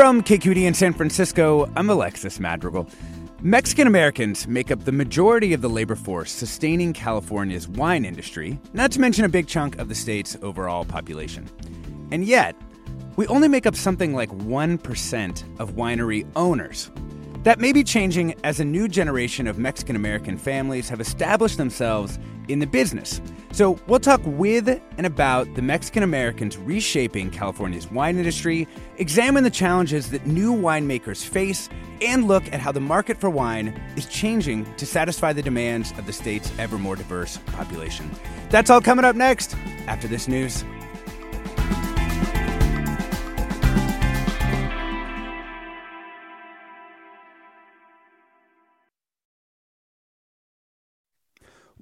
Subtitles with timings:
[0.00, 2.88] From KQED in San Francisco, I'm Alexis Madrigal.
[3.42, 8.92] Mexican Americans make up the majority of the labor force sustaining California's wine industry, not
[8.92, 11.50] to mention a big chunk of the state's overall population.
[12.12, 12.56] And yet,
[13.16, 16.90] we only make up something like 1% of winery owners.
[17.42, 22.18] That may be changing as a new generation of Mexican American families have established themselves
[22.48, 23.22] in the business.
[23.52, 29.50] So, we'll talk with and about the Mexican Americans reshaping California's wine industry, examine the
[29.50, 31.70] challenges that new winemakers face,
[32.02, 36.06] and look at how the market for wine is changing to satisfy the demands of
[36.06, 38.10] the state's ever more diverse population.
[38.50, 40.62] That's all coming up next after this news.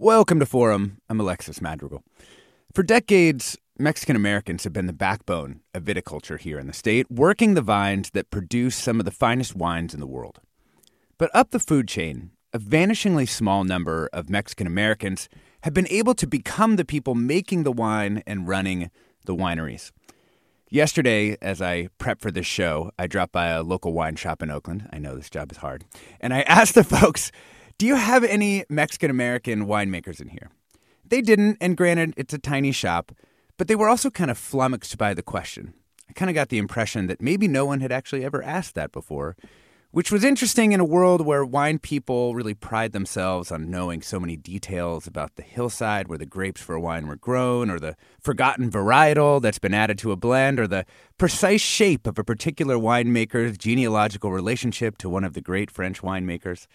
[0.00, 0.98] Welcome to Forum.
[1.08, 2.04] I'm Alexis Madrigal.
[2.72, 7.54] For decades, Mexican Americans have been the backbone of viticulture here in the state, working
[7.54, 10.38] the vines that produce some of the finest wines in the world.
[11.18, 15.28] But up the food chain, a vanishingly small number of Mexican Americans
[15.64, 18.92] have been able to become the people making the wine and running
[19.24, 19.90] the wineries.
[20.70, 24.50] Yesterday, as I prep for this show, I dropped by a local wine shop in
[24.50, 24.88] Oakland.
[24.92, 25.86] I know this job is hard.
[26.20, 27.32] And I asked the folks
[27.78, 30.50] do you have any Mexican American winemakers in here?
[31.04, 33.12] They didn't, and granted, it's a tiny shop,
[33.56, 35.74] but they were also kind of flummoxed by the question.
[36.10, 38.90] I kind of got the impression that maybe no one had actually ever asked that
[38.90, 39.36] before,
[39.90, 44.18] which was interesting in a world where wine people really pride themselves on knowing so
[44.18, 48.70] many details about the hillside where the grapes for wine were grown, or the forgotten
[48.70, 50.84] varietal that's been added to a blend, or the
[51.16, 56.66] precise shape of a particular winemaker's genealogical relationship to one of the great French winemakers.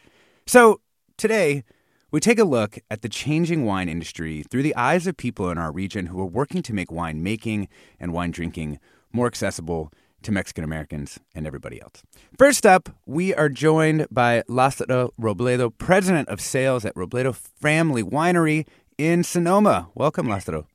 [0.47, 0.79] So,
[1.23, 1.63] Today,
[2.11, 5.57] we take a look at the changing wine industry through the eyes of people in
[5.57, 8.77] our region who are working to make wine making and wine drinking
[9.13, 9.89] more accessible
[10.23, 12.03] to Mexican Americans and everybody else.
[12.37, 18.67] First up, we are joined by Lázaro Robledo, president of sales at Robledo Family Winery
[18.97, 19.87] in Sonoma.
[19.95, 20.65] Welcome, Lázaro.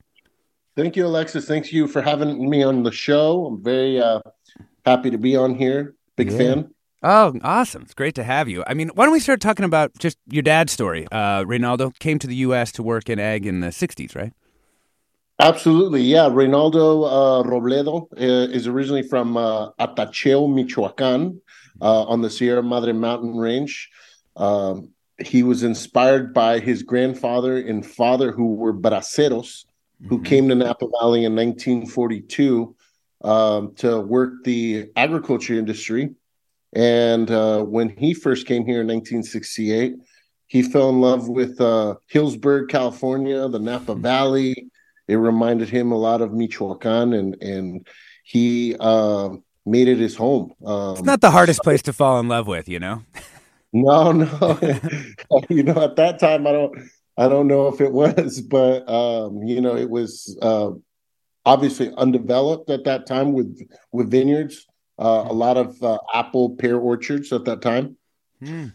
[0.76, 1.44] Thank you, Alexis.
[1.44, 3.44] Thank you for having me on the show.
[3.44, 4.22] I'm very uh,
[4.86, 5.94] happy to be on here.
[6.16, 6.38] Big yeah.
[6.38, 6.74] fan.
[7.02, 7.82] Oh, awesome.
[7.82, 8.64] It's great to have you.
[8.66, 11.06] I mean, why don't we start talking about just your dad's story?
[11.12, 12.72] Uh, Reynaldo came to the U.S.
[12.72, 14.32] to work in ag in the 60s, right?
[15.38, 16.02] Absolutely.
[16.02, 16.28] Yeah.
[16.28, 21.40] Reynaldo uh, Robledo uh, is originally from uh, Atacheo, Michoacan,
[21.80, 23.90] uh, on the Sierra Madre mountain range.
[24.36, 29.66] Um, he was inspired by his grandfather and father, who were braceros,
[30.08, 30.24] who mm-hmm.
[30.24, 32.74] came to Napa Valley in 1942
[33.22, 36.14] um, to work the agriculture industry
[36.74, 39.94] and uh, when he first came here in 1968,
[40.46, 44.02] he fell in love with uh, Healdsburg, California, the Napa hmm.
[44.02, 44.70] Valley.
[45.06, 47.86] It reminded him a lot of Michoacan, and and
[48.24, 49.30] he uh,
[49.64, 50.52] made it his home.
[50.64, 53.02] Um, it's not the hardest place to fall in love with, you know.
[53.72, 54.58] no, no,
[55.48, 56.78] you know, at that time, I don't,
[57.16, 60.72] I don't know if it was, but um, you know, it was uh,
[61.46, 64.66] obviously undeveloped at that time with with vineyards
[64.98, 67.96] uh, a lot of uh, apple pear orchards at that time.
[68.42, 68.74] Mm.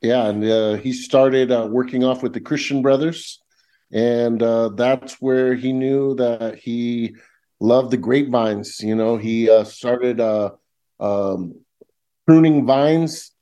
[0.00, 3.42] Yeah, and uh, he started uh, working off with the Christian Brothers,
[3.90, 7.16] and uh, that's where he knew that he
[7.60, 8.80] loved the grapevines.
[8.80, 10.20] You know, he uh, started
[11.00, 11.54] um,
[12.26, 13.32] pruning vines.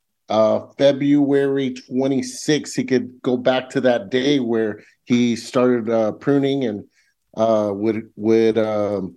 [0.79, 6.85] February 26, he could go back to that day where he started pruning and
[7.37, 9.17] would would um,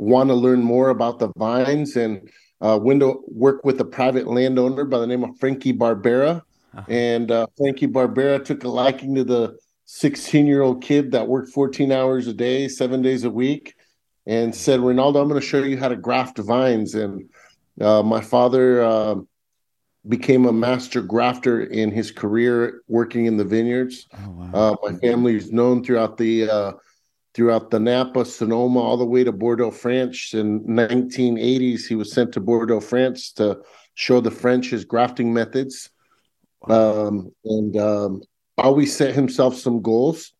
[0.00, 2.28] want to learn more about the vines and
[2.60, 6.42] uh, window work with a private landowner by the name of Frankie Barbera.
[6.74, 6.84] Uh-huh.
[6.88, 11.50] And uh, Frankie Barbera took a liking to the 16 year old kid that worked
[11.50, 13.74] 14 hours a day, seven days a week,
[14.26, 16.94] and said, Ronaldo, I'm going to show you how to graft vines.
[16.94, 17.28] And
[17.80, 19.16] uh, my father uh,
[20.08, 24.06] became a master grafter in his career working in the vineyards.
[24.14, 24.50] Oh, wow.
[24.54, 26.72] Uh, my family is known throughout the uh,
[27.34, 30.34] throughout the Napa, Sonoma, all the way to Bordeaux, France.
[30.34, 33.60] In 1980s, he was sent to Bordeaux, France to
[33.94, 35.90] show the French his grafting methods,
[36.68, 38.22] um, and um,
[38.58, 40.32] always set himself some goals.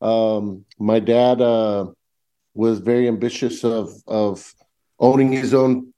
[0.00, 1.86] Um, my dad uh,
[2.54, 4.54] was very ambitious of of
[5.00, 5.92] owning his own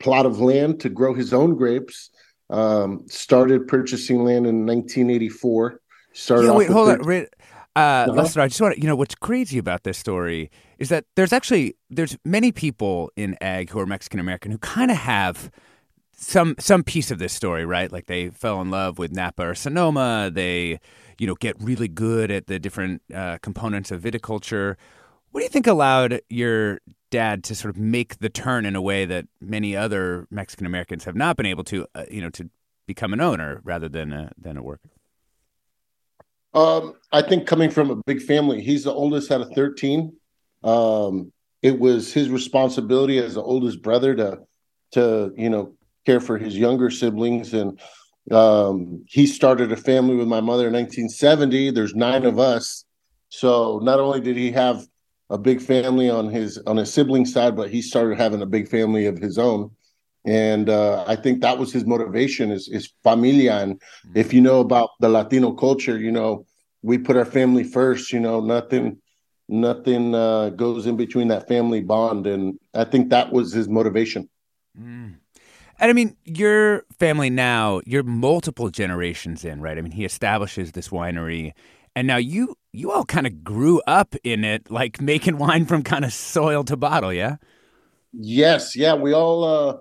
[0.00, 2.10] plot of land to grow his own grapes.
[2.50, 5.80] Um, started purchasing land in 1984.
[6.14, 7.26] Started yeah, wait, hold 13- on.
[7.78, 8.22] Uh, uh-huh.
[8.22, 11.32] Lázaro, I just want to, you know, what's crazy about this story is that there's
[11.32, 15.48] actually there's many people in ag who are Mexican American who kind of have
[16.12, 17.92] some some piece of this story, right?
[17.92, 20.28] Like they fell in love with Napa or Sonoma.
[20.32, 20.80] They,
[21.18, 24.74] you know, get really good at the different uh, components of viticulture.
[25.30, 28.82] What do you think allowed your dad to sort of make the turn in a
[28.82, 32.50] way that many other Mexican Americans have not been able to, uh, you know, to
[32.88, 34.90] become an owner rather than a, than a worker?
[36.54, 40.12] Um, I think coming from a big family, he's the oldest out of 13.
[40.64, 44.40] Um, it was his responsibility as the oldest brother to,
[44.92, 45.74] to, you know,
[46.06, 47.52] care for his younger siblings.
[47.52, 47.80] And
[48.30, 51.70] um, he started a family with my mother in 1970.
[51.70, 52.84] There's nine of us.
[53.28, 54.86] So not only did he have
[55.30, 58.68] a big family on his on his sibling side, but he started having a big
[58.68, 59.70] family of his own.
[60.24, 63.54] And uh, I think that was his motivation is is familia.
[63.54, 64.18] And mm-hmm.
[64.18, 66.46] if you know about the Latino culture, you know
[66.82, 68.12] we put our family first.
[68.12, 68.98] You know nothing
[69.48, 74.28] nothing uh, goes in between that family bond, and I think that was his motivation.
[74.78, 75.16] Mm.
[75.80, 79.78] And I mean, your family now, you're multiple generations in, right?
[79.78, 81.52] I mean, he establishes this winery
[81.98, 85.82] and now you you all kind of grew up in it, like making wine from
[85.82, 87.38] kind of soil to bottle, yeah?
[88.12, 88.94] Yes, yeah.
[88.94, 89.76] We all uh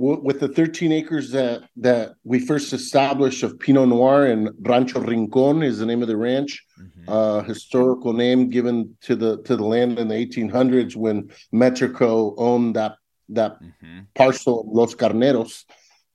[0.00, 5.62] with the 13 acres that that we first established of Pinot Noir and Rancho Rincon
[5.62, 6.64] is the name of the ranch.
[6.80, 7.04] Mm-hmm.
[7.06, 12.76] Uh, historical name given to the to the land in the 1800s when Mexico owned
[12.76, 12.96] that
[13.28, 14.00] that mm-hmm.
[14.14, 15.64] parcel of Los Carneros.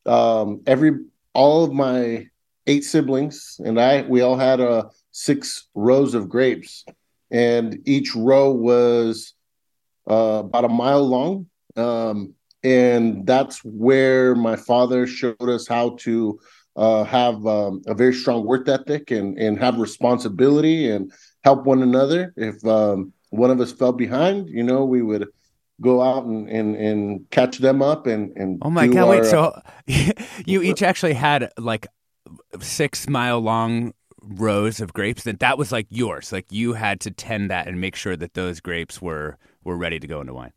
[0.08, 0.94] Um, every
[1.34, 2.28] all of my
[2.66, 6.86] eight siblings and I, we all had a six rows of grapes,
[7.30, 9.34] and each row was
[10.10, 11.46] uh, about a mile long.
[11.76, 12.34] Um,
[12.66, 16.40] and that's where my father showed us how to
[16.76, 21.14] uh, have um, a very strong work ethic and and have responsibility and
[21.44, 22.34] help one another.
[22.36, 25.28] If um, one of us fell behind, you know, we would
[25.80, 29.26] go out and, and, and catch them up and, and oh my god our, wait
[29.26, 29.62] so
[30.46, 31.86] you each actually had like
[32.62, 37.12] six mile long rows of grapes that that was like yours like you had to
[37.12, 40.54] tend that and make sure that those grapes were were ready to go into wine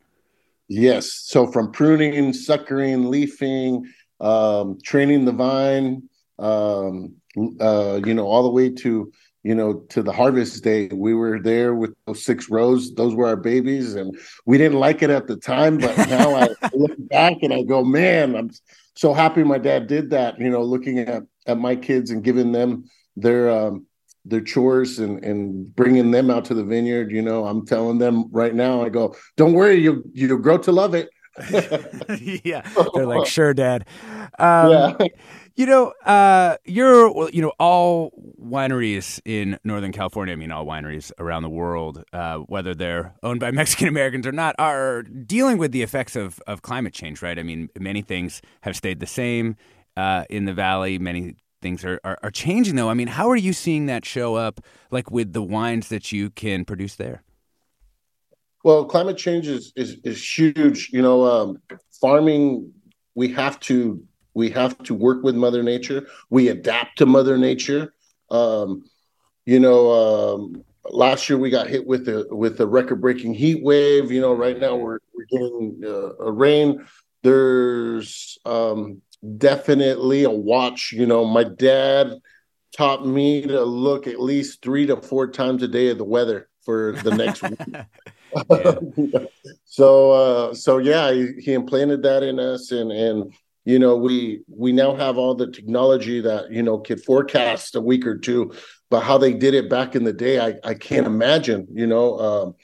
[0.69, 3.83] yes so from pruning suckering leafing
[4.21, 6.03] um, training the vine
[6.39, 7.13] um,
[7.59, 9.11] uh, you know all the way to
[9.43, 10.87] you know, to the harvest day.
[10.87, 12.93] We were there with those six rows.
[12.93, 15.77] Those were our babies, and we didn't like it at the time.
[15.77, 18.51] But now I look back and I go, man, I'm
[18.95, 20.39] so happy my dad did that.
[20.39, 22.83] You know, looking at at my kids and giving them
[23.15, 23.85] their um,
[24.25, 27.11] their chores and and bringing them out to the vineyard.
[27.11, 28.83] You know, I'm telling them right now.
[28.83, 31.09] I go, don't worry, you you'll grow to love it.
[32.43, 33.87] yeah, they're like, sure, Dad.
[34.37, 35.07] Um, yeah.
[35.55, 38.11] You know, uh, you're you know all
[38.41, 40.33] wineries in Northern California.
[40.33, 44.31] I mean, all wineries around the world, uh, whether they're owned by Mexican Americans or
[44.31, 47.21] not, are dealing with the effects of of climate change.
[47.21, 47.37] Right?
[47.37, 49.57] I mean, many things have stayed the same
[49.97, 50.97] uh, in the valley.
[50.97, 52.89] Many things are, are, are changing, though.
[52.89, 54.61] I mean, how are you seeing that show up,
[54.91, 57.23] like with the wines that you can produce there?
[58.63, 60.89] Well, climate change is is, is huge.
[60.91, 61.61] You know, um,
[62.01, 62.73] farming
[63.15, 66.07] we have to we have to work with Mother Nature.
[66.29, 67.93] We adapt to Mother Nature.
[68.29, 68.83] Um,
[69.45, 73.63] you know, um, last year we got hit with a with a record breaking heat
[73.63, 74.11] wave.
[74.11, 76.85] You know, right now we're we're getting uh, a rain.
[77.23, 79.01] There's um,
[79.37, 80.91] definitely a watch.
[80.91, 82.19] You know, my dad
[82.75, 86.49] taught me to look at least three to four times a day at the weather
[86.63, 87.59] for the next week.
[89.65, 93.33] so uh, so yeah, he, he implanted that in us, and and
[93.65, 97.81] you know we we now have all the technology that you know could forecast a
[97.81, 98.51] week or two
[98.89, 102.19] but how they did it back in the day i i can't imagine you know
[102.19, 102.55] um,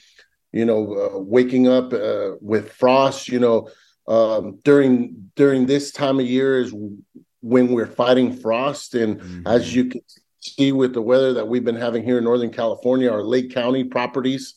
[0.51, 3.69] you know uh, waking up uh, with frost you know
[4.07, 6.73] um, during during this time of year is
[7.41, 9.47] when we're fighting frost and mm-hmm.
[9.47, 10.01] as you can
[10.39, 13.83] see with the weather that we've been having here in northern california our lake county
[13.83, 14.55] properties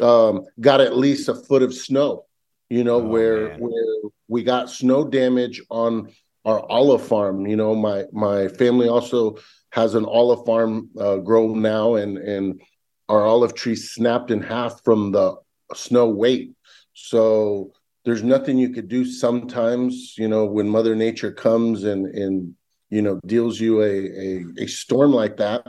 [0.00, 2.24] um, got at least a foot of snow
[2.70, 3.58] you know, oh, where man.
[3.58, 6.12] where we got snow damage on
[6.44, 7.46] our olive farm.
[7.46, 9.36] You know, my my family also
[9.72, 12.62] has an olive farm uh, grow now, and and
[13.08, 15.34] our olive tree snapped in half from the
[15.74, 16.52] snow weight.
[16.94, 17.72] So
[18.04, 22.54] there's nothing you could do sometimes, you know, when Mother Nature comes and and
[22.88, 25.66] you know deals you a a, a storm like that.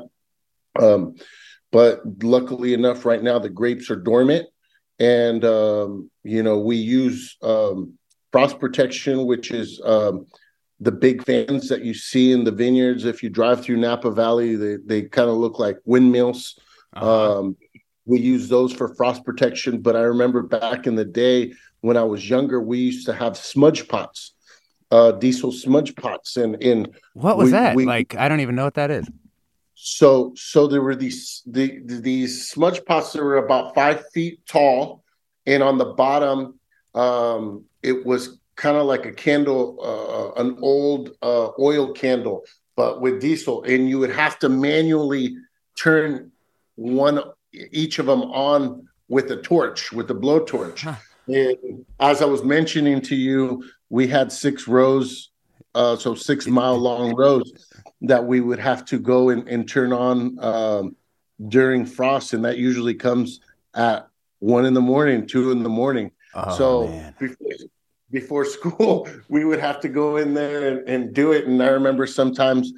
[0.79, 1.15] Um,
[1.71, 4.47] but luckily enough, right now the grapes are dormant,
[4.99, 7.97] and um, you know we use um,
[8.31, 10.25] frost protection, which is um,
[10.79, 13.05] the big fans that you see in the vineyards.
[13.05, 16.59] If you drive through Napa Valley, they they kind of look like windmills.
[16.93, 17.39] Uh-huh.
[17.39, 17.57] Um,
[18.05, 19.79] we use those for frost protection.
[19.79, 23.35] But I remember back in the day when I was younger, we used to have
[23.35, 24.33] smudge pots,
[24.91, 27.75] uh, diesel smudge pots, and in what was we, that?
[27.75, 29.09] We, like I don't even know what that is.
[29.75, 35.03] So so there were these the, these smudge pots that were about five feet tall,
[35.45, 36.59] and on the bottom,
[36.93, 42.43] um, it was kind of like a candle, uh, an old uh, oil candle,
[42.75, 45.35] but with diesel, and you would have to manually
[45.75, 46.31] turn
[46.75, 47.19] one
[47.53, 50.81] each of them on with a torch, with a blowtorch.
[50.81, 50.95] Huh.
[51.27, 55.31] And as I was mentioning to you, we had six rows,
[55.75, 57.51] uh, so six mile long rows
[58.01, 60.95] that we would have to go and, and turn on um,
[61.47, 63.39] during frost, and that usually comes
[63.73, 64.07] at
[64.39, 66.11] one in the morning, two in the morning.
[66.33, 67.47] Oh, so before,
[68.09, 71.45] before, school, we would have to go in there and, and do it.
[71.45, 72.73] And I remember sometimes,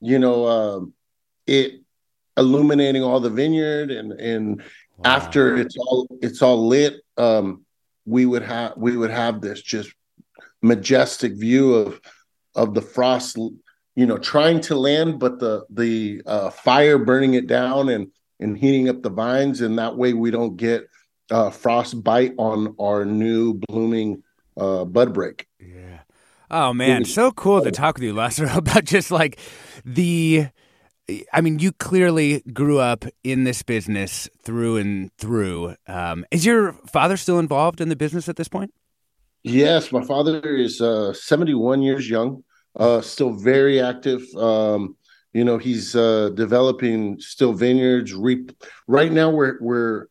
[0.00, 0.92] you know, um,
[1.46, 1.80] it
[2.36, 4.60] illuminating all the vineyard, and and
[4.98, 5.04] wow.
[5.04, 7.63] after it's all it's all lit, um,
[8.06, 9.92] we would have we would have this just
[10.62, 12.00] majestic view of
[12.54, 13.36] of the frost
[13.96, 18.58] you know trying to land but the the uh, fire burning it down and and
[18.58, 19.60] heating up the vines.
[19.60, 20.88] And that way we don't get
[21.30, 24.22] uh, frost bite on our new blooming
[24.56, 25.46] uh, bud break.
[25.58, 26.00] Yeah.
[26.50, 27.04] Oh man.
[27.04, 29.38] So cool to talk with you Lázaro about just like
[29.84, 30.48] the
[31.32, 35.74] I mean, you clearly grew up in this business through and through.
[35.86, 38.72] Um, is your father still involved in the business at this point?
[39.42, 42.42] Yes, my father is uh, 71 years young
[42.76, 44.22] uh, still very active.
[44.36, 44.96] Um,
[45.32, 48.14] you know, he's uh, developing still vineyards.
[48.14, 48.46] Re-
[48.86, 50.06] right now, we're we're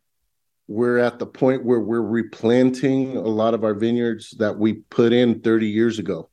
[0.67, 5.11] we're at the point where we're replanting a lot of our vineyards that we put
[5.11, 6.29] in 30 years ago.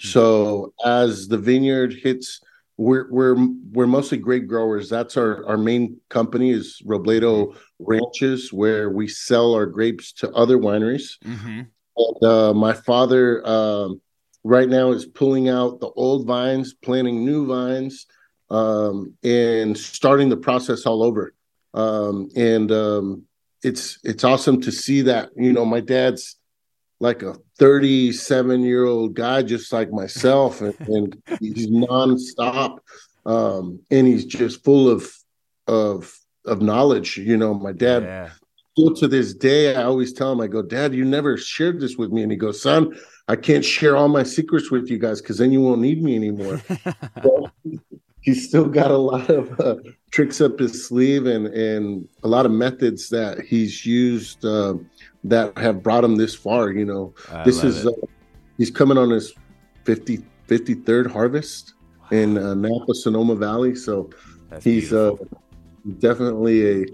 [0.00, 0.08] Hmm.
[0.08, 2.40] So as the vineyard hits,
[2.78, 3.36] we're we're
[3.72, 4.88] we're mostly grape growers.
[4.88, 10.56] That's our our main company is Robledo Ranches, where we sell our grapes to other
[10.56, 11.18] wineries.
[11.24, 11.62] Mm-hmm.
[11.96, 13.46] And uh, my father.
[13.46, 14.00] Um,
[14.44, 18.06] right now is pulling out the old vines, planting new vines,
[18.50, 21.34] um, and starting the process all over.
[21.74, 23.24] Um, and um,
[23.62, 25.30] it's it's awesome to see that.
[25.36, 26.36] You know, my dad's
[27.00, 32.78] like a 37 year old guy, just like myself, and, and he's nonstop,
[33.26, 35.10] um, and he's just full of
[35.66, 37.16] of of knowledge.
[37.16, 38.02] You know, my dad.
[38.04, 38.30] Yeah.
[38.72, 41.96] Still to this day, I always tell him, I go, Dad, you never shared this
[41.96, 42.22] with me.
[42.22, 45.50] And he goes, Son, I can't share all my secrets with you guys because then
[45.50, 46.62] you won't need me anymore.
[48.28, 49.76] he's still got a lot of uh,
[50.10, 54.74] tricks up his sleeve and and a lot of methods that he's used uh,
[55.28, 56.70] that have brought him this far.
[56.70, 57.90] You know, I this is uh,
[58.56, 59.34] he's coming on his
[59.84, 62.18] 50, 53rd harvest wow.
[62.18, 63.74] in uh, Napa Sonoma Valley.
[63.74, 64.10] So
[64.50, 65.12] That's he's uh,
[65.98, 66.86] definitely a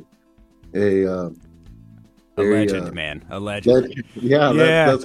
[0.75, 1.31] a uh,
[2.37, 3.83] a legend, man, a legend.
[3.83, 4.05] legend.
[4.17, 4.55] Yeah, yeah.
[4.55, 5.05] That, that's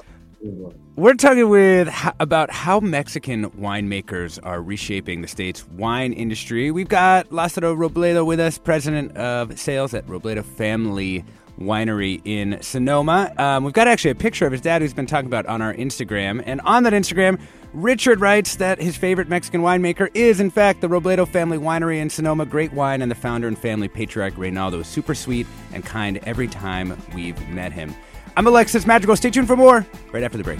[0.95, 6.71] we're talking with about how Mexican winemakers are reshaping the state's wine industry.
[6.71, 11.23] We've got Lázaro Robledo with us, president of sales at Robledo Family
[11.59, 13.33] Winery in Sonoma.
[13.37, 15.73] Um, we've got actually a picture of his dad who's been talking about on our
[15.73, 16.41] Instagram.
[16.45, 17.39] And on that Instagram,
[17.73, 22.09] Richard writes that his favorite Mexican winemaker is, in fact, the Robledo Family Winery in
[22.09, 22.45] Sonoma.
[22.45, 26.47] Great wine, and the founder and family patriarch Reynaldo is super sweet and kind every
[26.47, 27.93] time we've met him.
[28.37, 29.15] I'm Alexis Madrigal.
[29.17, 30.59] Stay tuned for more right after the break.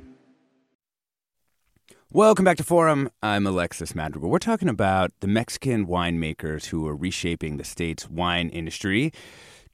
[2.13, 3.09] Welcome back to Forum.
[3.23, 4.29] I'm Alexis Madrigal.
[4.29, 9.13] We're talking about the Mexican winemakers who are reshaping the state's wine industry.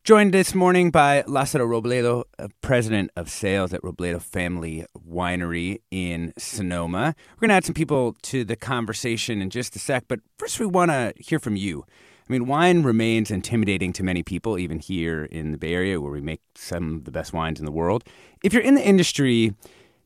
[0.04, 6.32] Joined this morning by Lázaro Robledo, uh, president of sales at Robledo Family Winery in
[6.38, 7.16] Sonoma.
[7.32, 10.60] We're going to add some people to the conversation in just a sec, but first
[10.60, 11.86] we want to hear from you.
[12.30, 16.12] I mean, wine remains intimidating to many people, even here in the Bay Area where
[16.12, 18.04] we make some of the best wines in the world.
[18.44, 19.56] If you're in the industry,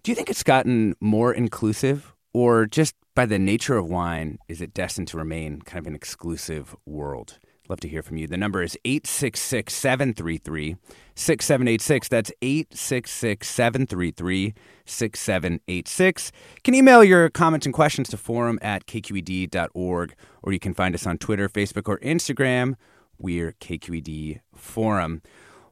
[0.03, 4.61] do you think it's gotten more inclusive, or just by the nature of wine, is
[4.61, 7.39] it destined to remain kind of an exclusive world?
[7.71, 8.27] Love to hear from you.
[8.27, 10.75] The number is 866 733
[11.15, 12.07] 6786.
[12.09, 14.53] That's 866 733
[14.85, 16.31] 6786.
[16.55, 20.93] You can email your comments and questions to forum at kqed.org, or you can find
[20.93, 22.75] us on Twitter, Facebook, or Instagram.
[23.17, 25.21] We're KQED Forum.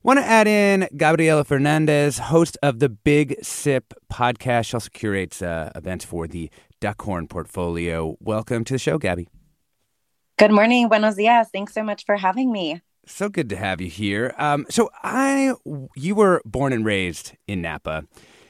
[0.01, 4.68] Want to add in Gabriela Fernandez, host of the Big Sip podcast.
[4.68, 8.15] She also curates uh, events for the Duckhorn portfolio.
[8.22, 9.27] Welcome to the show, Gabby.
[10.38, 10.88] Good morning.
[10.88, 11.50] Buenos dias.
[11.51, 12.82] Thanks so much for having me.
[13.06, 14.34] So good to have you here.
[14.38, 15.53] Um, so I,
[15.98, 18.06] you were born and raised in Napa.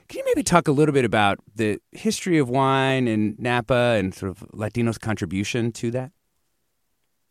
[0.08, 4.13] Can you maybe talk a little bit about the history of wine in Napa and
[4.13, 6.12] sort of Latino's contribution to that?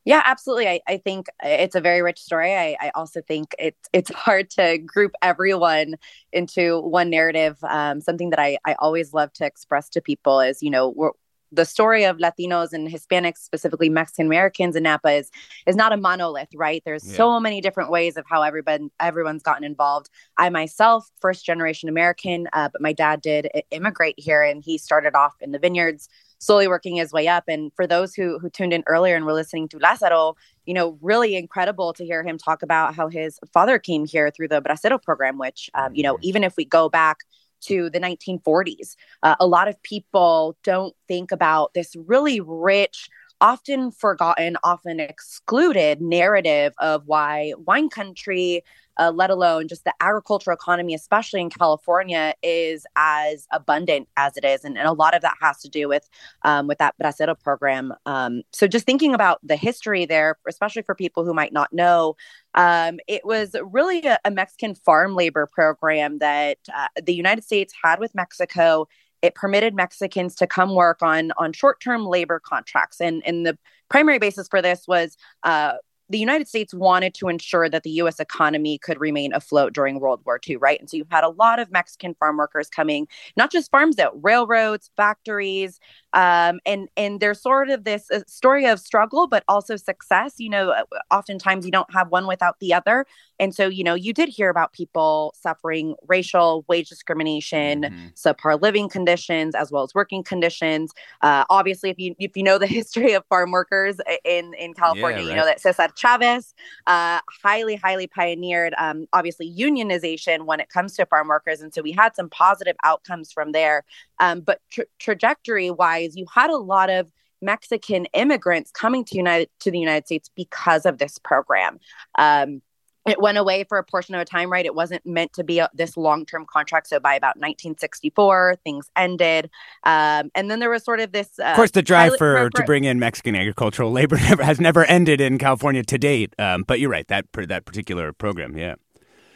[0.09, 0.69] Yeah, absolutely.
[0.69, 2.55] I, I think it's a very rich story.
[2.55, 5.97] I, I also think it's it's hard to group everyone
[6.33, 7.59] into one narrative.
[7.63, 11.11] Um, something that I, I always love to express to people is, you know, we're,
[11.53, 15.31] the story of Latinos and Hispanics, specifically Mexican Americans in Napa, is
[15.67, 16.83] is not a monolith, right?
[16.87, 17.15] There's yeah.
[17.15, 20.09] so many different ways of how everybody everyone's gotten involved.
[20.39, 25.15] I myself, first generation American, uh, but my dad did immigrate here, and he started
[25.15, 27.45] off in the vineyards, slowly working his way up.
[27.49, 30.35] And for those who who tuned in earlier and were listening to Lázaro,
[30.67, 34.49] you know, really incredible to hear him talk about how his father came here through
[34.49, 36.25] the Bracero program, which, um, you know, mm-hmm.
[36.25, 37.19] even if we go back
[37.61, 38.95] to the 1940s.
[39.23, 43.09] Uh, a lot of people don't think about this really rich,
[43.41, 48.63] often forgotten, often excluded narrative of why wine country
[48.99, 54.45] uh, let alone just the agricultural economy, especially in California, is as abundant as it
[54.45, 56.09] is, and, and a lot of that has to do with
[56.43, 57.95] um, with that Bracero program.
[58.07, 62.17] Um, so just thinking about the history there, especially for people who might not know,
[62.55, 67.73] um, it was really a, a, Mexican farm labor program that uh, the United States
[67.83, 68.89] had with Mexico.
[69.23, 73.59] It permitted Mexicans to come work on on short term labor contracts, and and the
[73.89, 75.75] primary basis for this was uh,
[76.11, 80.21] the United States wanted to ensure that the US economy could remain afloat during World
[80.25, 80.81] War II, right?
[80.81, 84.13] And so you've had a lot of Mexican farm workers coming, not just farms, though,
[84.23, 85.81] railroads, factories,
[86.15, 90.35] um, and and there's sort of this uh, story of struggle, but also success.
[90.39, 93.05] You know, uh, oftentimes you don't have one without the other,
[93.39, 98.07] and so you know you did hear about people suffering racial wage discrimination, mm-hmm.
[98.15, 100.93] subpar living conditions, as well as working conditions.
[101.21, 105.19] Uh, obviously, if you if you know the history of farm workers in in California,
[105.19, 105.31] yeah, right.
[105.31, 106.55] you know that Cesar Chavez
[106.87, 111.83] uh, highly highly pioneered um, obviously unionization when it comes to farm workers, and so
[111.83, 113.85] we had some positive outcomes from there.
[114.21, 119.49] Um, but tra- trajectory wise, you had a lot of Mexican immigrants coming to United
[119.61, 121.79] to the United States because of this program.
[122.19, 122.63] Um,
[123.11, 124.65] it went away for a portion of a time, right?
[124.65, 126.89] It wasn't meant to be a, this long term contract.
[126.89, 129.51] So by about 1964, things ended.
[129.85, 131.39] Um, and then there was sort of this.
[131.39, 132.51] Uh, of course, the drive for program.
[132.51, 136.35] to bring in Mexican agricultural labor never, has never ended in California to date.
[136.39, 138.75] Um, but you're right, that, that particular program, yeah.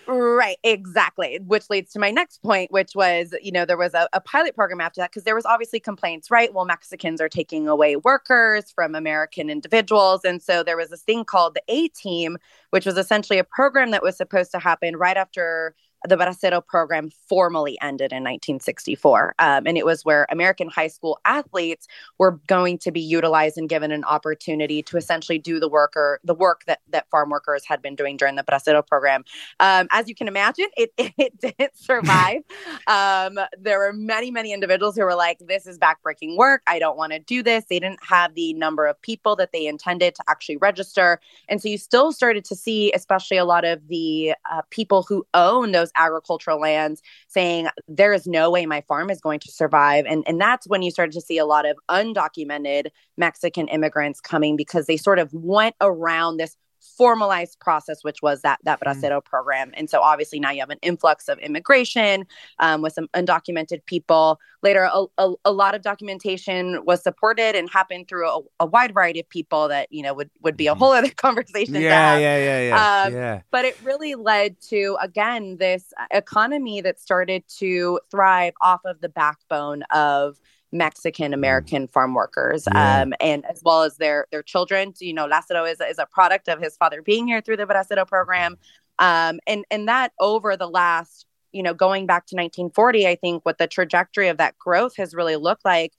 [0.09, 1.39] Right, exactly.
[1.47, 4.57] Which leads to my next point, which was, you know, there was a, a pilot
[4.57, 6.53] program after that because there was obviously complaints, right?
[6.53, 10.23] Well, Mexicans are taking away workers from American individuals.
[10.25, 12.37] And so there was this thing called the A team,
[12.71, 15.75] which was essentially a program that was supposed to happen right after
[16.09, 19.35] the Bracero program formally ended in 1964.
[19.39, 21.87] Um, and it was where American high school athletes
[22.19, 26.21] were going to be utilized and given an opportunity to essentially do the work or
[26.25, 29.25] the work that, that farm workers had been doing during the Bracero program.
[29.61, 32.43] Um, as you can imagine, it, it didn't survive.
[32.87, 36.63] um, there were many, many individuals who were like, this is backbreaking work.
[36.67, 37.65] I don't want to do this.
[37.69, 41.21] They didn't have the number of people that they intended to actually register.
[41.49, 45.27] And so you still started to see, especially a lot of the uh, people who
[45.35, 50.05] own those agricultural lands saying there is no way my farm is going to survive.
[50.07, 54.57] And and that's when you started to see a lot of undocumented mexican immigrants coming
[54.57, 56.57] because they sort of went around this
[56.97, 58.99] formalized process, which was that that mm-hmm.
[58.99, 59.25] bracero mm.
[59.25, 59.73] program.
[59.75, 62.27] And so obviously now you have an influx of immigration
[62.59, 64.39] um, with some undocumented people.
[64.63, 68.95] Later, a, a, a, lot of documentation was supported and happened through a, a, wide
[68.95, 70.79] variety of people that you know would would be a mm-hmm.
[70.79, 71.75] whole other conversation.
[71.75, 73.41] Yeah, yeah, yeah, yeah, um, yeah.
[73.51, 79.09] But it really led to again this economy that started to thrive off of the
[79.09, 80.39] backbone of
[80.73, 83.03] Mexican American farm workers, yeah.
[83.03, 84.95] um, and as well as their their children.
[84.99, 88.07] You know, Lázaro is is a product of his father being here through the Bracero
[88.07, 88.57] program,
[88.99, 93.45] um, and and that over the last, you know, going back to 1940, I think
[93.45, 95.93] what the trajectory of that growth has really looked like,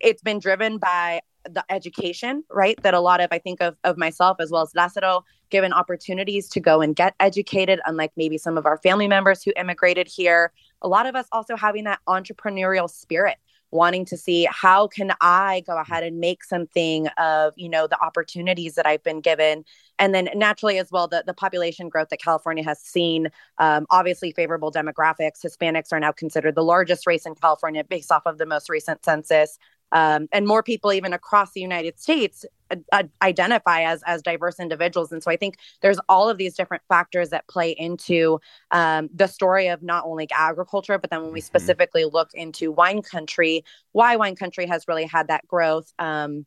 [0.00, 2.80] it's been driven by the education, right?
[2.82, 6.48] That a lot of I think of of myself as well as Lázaro given opportunities
[6.50, 10.52] to go and get educated, unlike maybe some of our family members who immigrated here.
[10.82, 13.36] A lot of us also having that entrepreneurial spirit
[13.70, 18.00] wanting to see how can i go ahead and make something of you know the
[18.00, 19.64] opportunities that i've been given?
[19.98, 23.28] And then naturally as well the, the population growth that california has seen
[23.58, 25.44] um, obviously favorable demographics.
[25.44, 29.04] Hispanics are now considered the largest race in california based off of the most recent
[29.04, 29.58] census.
[29.92, 32.44] Um, and more people even across the United States
[32.92, 35.12] uh, identify as as diverse individuals.
[35.12, 39.26] And so I think there's all of these different factors that play into um, the
[39.26, 41.46] story of not only agriculture, but then when we mm-hmm.
[41.46, 45.92] specifically look into wine country, why wine country has really had that growth.
[45.98, 46.46] Um,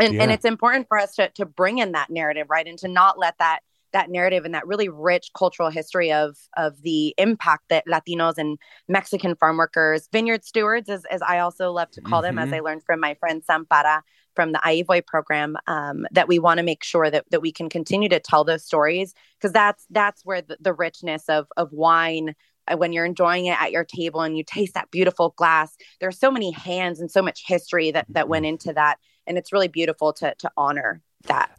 [0.00, 0.22] and, yeah.
[0.22, 2.66] and it's important for us to, to bring in that narrative, right?
[2.66, 3.60] And to not let that
[3.92, 8.58] that narrative and that really rich cultural history of of the impact that Latinos and
[8.86, 12.36] Mexican farm workers, vineyard stewards, as, as I also love to call mm-hmm.
[12.36, 12.66] them, as I mm-hmm.
[12.66, 14.02] learned from my friend Sam Para
[14.38, 17.50] from the Ahí Voy program, um, that we want to make sure that that we
[17.50, 21.72] can continue to tell those stories because that's that's where the, the richness of of
[21.72, 22.36] wine
[22.68, 26.20] uh, when you're enjoying it at your table and you taste that beautiful glass there's
[26.20, 28.50] so many hands and so much history that that went mm-hmm.
[28.50, 31.50] into that and it's really beautiful to to honor that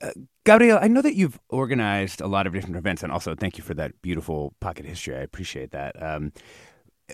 [0.00, 0.10] uh,
[0.44, 3.64] Gabriel, I know that you've organized a lot of different events, and also thank you
[3.64, 5.16] for that beautiful pocket history.
[5.16, 6.00] I appreciate that.
[6.02, 6.32] Um,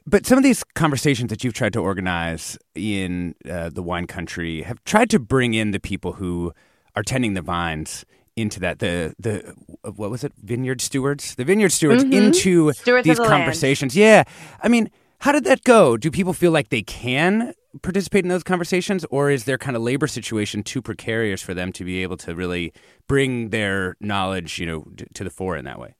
[0.06, 4.62] but some of these conversations that you've tried to organize in uh, the wine country
[4.62, 6.52] have tried to bring in the people who
[6.94, 8.04] are tending the vines
[8.36, 9.54] into that the the
[9.94, 12.12] what was it vineyard stewards the vineyard stewards mm-hmm.
[12.12, 14.26] into stewards these the conversations land.
[14.28, 18.28] yeah i mean how did that go do people feel like they can participate in
[18.28, 22.02] those conversations, or is their kind of labor situation too precarious for them to be
[22.02, 22.72] able to really
[23.06, 25.94] bring their knowledge, you know, to the fore in that way?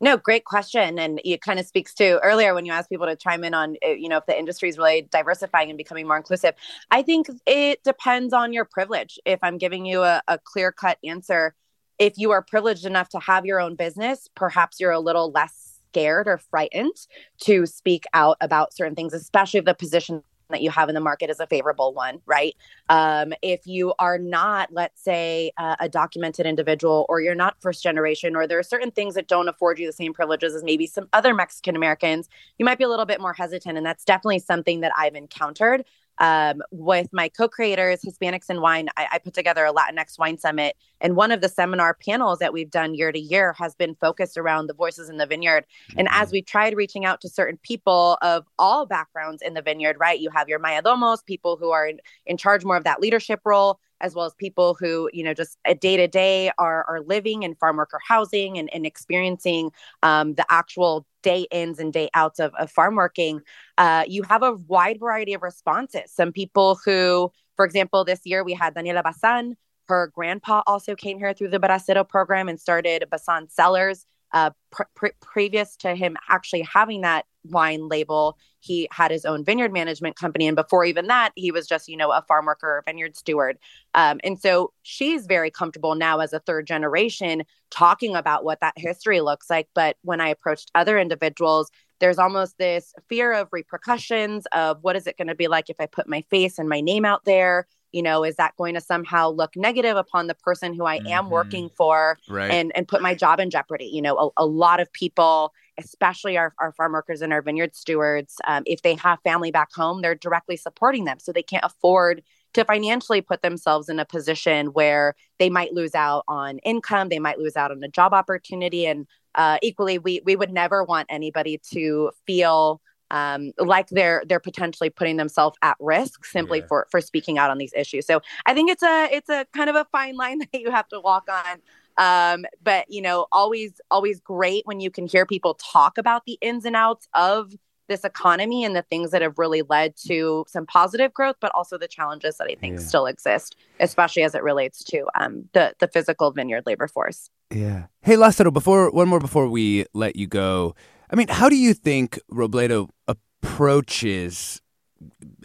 [0.00, 3.16] No, great question, and it kind of speaks to earlier when you asked people to
[3.16, 6.16] chime in on, eh, you know, if the industry is really diversifying and becoming more
[6.16, 6.54] inclusive.
[6.92, 9.18] I think it depends on your privilege.
[9.24, 11.54] If I'm giving you a, a clear cut answer,
[11.98, 15.80] if you are privileged enough to have your own business, perhaps you're a little less
[15.90, 16.94] scared or frightened
[17.40, 21.00] to speak out about certain things, especially if the position that you have in the
[21.00, 22.54] market is a favorable one, right?
[22.88, 27.82] Um, if you are not, let's say, uh, a documented individual, or you're not first
[27.82, 30.86] generation, or there are certain things that don't afford you the same privileges as maybe
[30.86, 33.76] some other Mexican Americans, you might be a little bit more hesitant.
[33.76, 35.84] And that's definitely something that I've encountered
[36.20, 40.76] um, with my co-creators hispanics in wine I, I, put together a latinx wine summit
[41.00, 44.36] and one of the seminar panels that we've done year to year has been focused
[44.36, 46.00] around the voices in the vineyard mm-hmm.
[46.00, 49.96] and as we tried reaching out to certain people of all backgrounds in the vineyard
[49.98, 53.40] right you have your mayordomos people who are in, in charge more of that leadership
[53.44, 57.42] role as well as people who you know just day to day are are living
[57.42, 59.70] in farm worker housing and, and experiencing
[60.02, 63.40] um, the actual day ins and day outs of, of farm working
[63.78, 66.12] uh, you have a wide variety of responses.
[66.12, 69.56] Some people who for example this year we had daniela bazan.
[69.88, 75.10] Her grandpa also came here through the bracero program and started bazan cellars uh, pre-
[75.20, 80.46] previous to him actually having that wine label, he had his own vineyard management company.
[80.46, 83.58] And before even that, he was just, you know, a farm worker, vineyard steward.
[83.94, 88.74] Um, and so she's very comfortable now as a third generation talking about what that
[88.76, 89.68] history looks like.
[89.74, 95.06] But when I approached other individuals, there's almost this fear of repercussions of what is
[95.06, 97.66] it going to be like if I put my face and my name out there?
[97.92, 101.02] You know is that going to somehow look negative upon the person who i am
[101.02, 101.30] mm-hmm.
[101.30, 102.50] working for right.
[102.50, 106.36] and and put my job in jeopardy you know a, a lot of people especially
[106.36, 110.02] our, our farm workers and our vineyard stewards um, if they have family back home
[110.02, 112.22] they're directly supporting them so they can't afford
[112.54, 117.18] to financially put themselves in a position where they might lose out on income they
[117.18, 121.06] might lose out on a job opportunity and uh, equally we we would never want
[121.10, 126.66] anybody to feel um, like they're they're potentially putting themselves at risk simply yeah.
[126.66, 128.06] for for speaking out on these issues.
[128.06, 130.88] So I think it's a it's a kind of a fine line that you have
[130.88, 131.60] to walk on.
[131.96, 136.38] Um, but you know, always always great when you can hear people talk about the
[136.40, 137.52] ins and outs of
[137.88, 141.78] this economy and the things that have really led to some positive growth, but also
[141.78, 142.84] the challenges that I think yeah.
[142.84, 147.30] still exist, especially as it relates to um, the the physical vineyard labor force.
[147.50, 147.86] Yeah.
[148.02, 150.74] Hey, Lázaro, before one more before we let you go.
[151.10, 154.60] I mean, how do you think Robledo approaches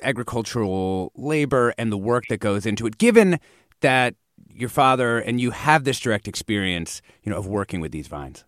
[0.01, 3.39] agricultural labor and the work that goes into it, given
[3.81, 4.15] that
[4.49, 8.43] your father and you have this direct experience, you know, of working with these vines?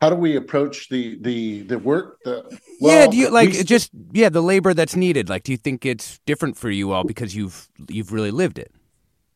[0.00, 2.18] How do we approach the the the work?
[2.24, 2.44] The,
[2.80, 5.30] well, yeah, do you like we, just yeah the labor that's needed?
[5.30, 8.72] Like, do you think it's different for you all because you've you've really lived it?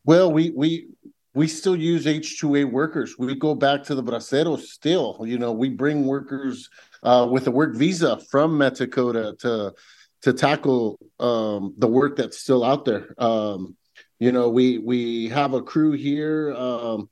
[0.05, 0.89] Well, we we
[1.35, 3.17] we still use H2A workers.
[3.19, 5.19] We go back to the braceros still.
[5.25, 6.69] You know, we bring workers
[7.03, 9.75] uh, with a work visa from Mexico to
[10.23, 13.15] to, tackle um, the work that's still out there.
[13.17, 13.77] Um,
[14.19, 17.09] you know, we we have a crew here um,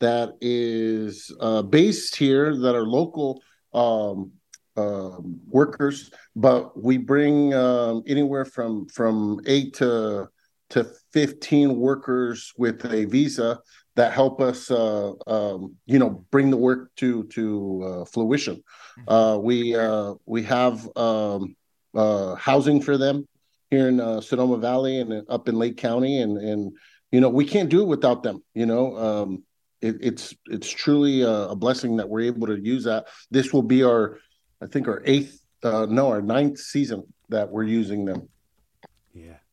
[0.00, 3.42] that is uh, based here that are local
[3.74, 4.32] um,
[4.76, 10.28] uh, workers, but we bring um, anywhere from from eight to
[10.70, 13.60] to 15 workers with a visa
[13.98, 18.56] that help us, uh, um, you know, bring the work to to uh, fruition.
[18.56, 19.12] Mm-hmm.
[19.12, 21.56] Uh, we uh, we have um,
[21.94, 23.26] uh, housing for them
[23.70, 26.72] here in uh, Sonoma Valley and up in Lake County, and and
[27.10, 28.42] you know we can't do it without them.
[28.54, 29.42] You know, um,
[29.80, 33.08] it, it's it's truly a, a, blessing that we're able to use that.
[33.32, 34.18] This will be our,
[34.62, 38.28] I think, our eighth, no, our ninth season that we're using them.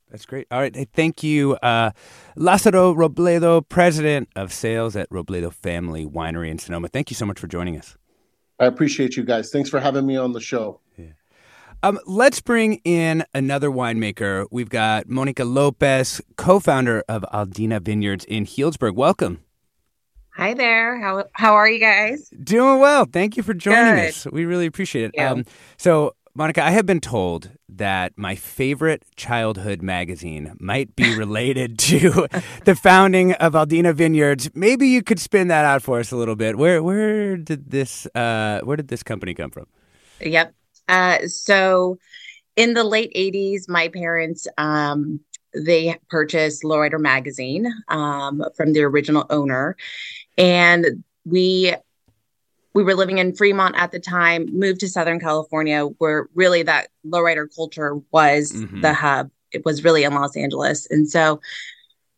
[0.10, 0.48] That's great.
[0.52, 0.76] All right.
[0.76, 1.92] Hey, thank you, uh,
[2.38, 6.88] Lázaro Robledo, president of sales at Robledo Family Winery in Sonoma.
[6.88, 7.98] Thank you so much for joining us.
[8.60, 9.50] I appreciate you guys.
[9.52, 10.80] Thanks for having me on the show.
[10.98, 11.08] Yeah.
[11.84, 14.46] Um, let's bring in another winemaker.
[14.52, 18.96] We've got Monica Lopez, co founder of Aldina Vineyards in Healdsburg.
[18.96, 19.42] Welcome.
[20.36, 21.00] Hi there.
[21.00, 22.30] How how are you guys?
[22.44, 23.06] Doing well.
[23.06, 24.10] Thank you for joining Good.
[24.10, 24.28] us.
[24.32, 25.20] We really appreciate it.
[25.20, 25.46] Um,
[25.78, 32.28] so Monica, I have been told that my favorite childhood magazine might be related to
[32.66, 34.50] the founding of Aldina Vineyards.
[34.54, 36.58] Maybe you could spin that out for us a little bit.
[36.58, 39.68] Where where did this uh, where did this company come from?
[40.20, 40.54] Yep.
[40.90, 42.00] Uh, so
[42.58, 45.22] in the late 80s, my parents um,
[45.54, 49.78] they purchased Lowrider magazine um, from the original owner.
[50.38, 51.76] And we
[52.76, 56.90] we were living in Fremont at the time, moved to Southern California, where really that
[57.08, 58.82] lowrider culture was mm-hmm.
[58.82, 59.32] the hub.
[59.54, 60.86] It was really in Los Angeles.
[60.92, 61.40] And so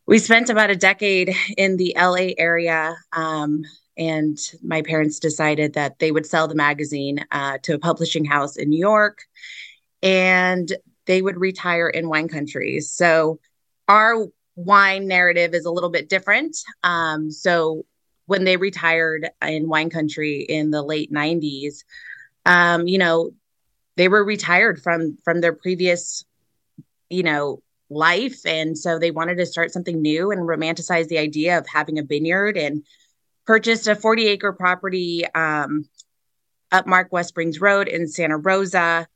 [0.08, 2.98] we spent about a decade in the LA area.
[3.14, 3.66] Um,
[4.00, 8.58] and my parents decided that they would sell the magazine uh, to a publishing house
[8.58, 9.20] in New York
[10.02, 10.74] and
[11.06, 12.92] they would retire in wine countries.
[12.92, 13.40] So
[13.88, 16.58] our wine narrative is a little bit different.
[16.84, 17.86] Um, so
[18.28, 21.84] when they retired in wine country in the late 90s
[22.46, 23.32] um, you know
[23.98, 26.24] they were retired from from their previous
[27.10, 28.46] you know life.
[28.46, 32.04] And so they wanted to start something new and romanticize the idea of having a
[32.04, 32.84] vineyard and
[33.46, 35.86] purchased a 40 acre property um,
[36.72, 39.08] up mark west springs road in santa rosa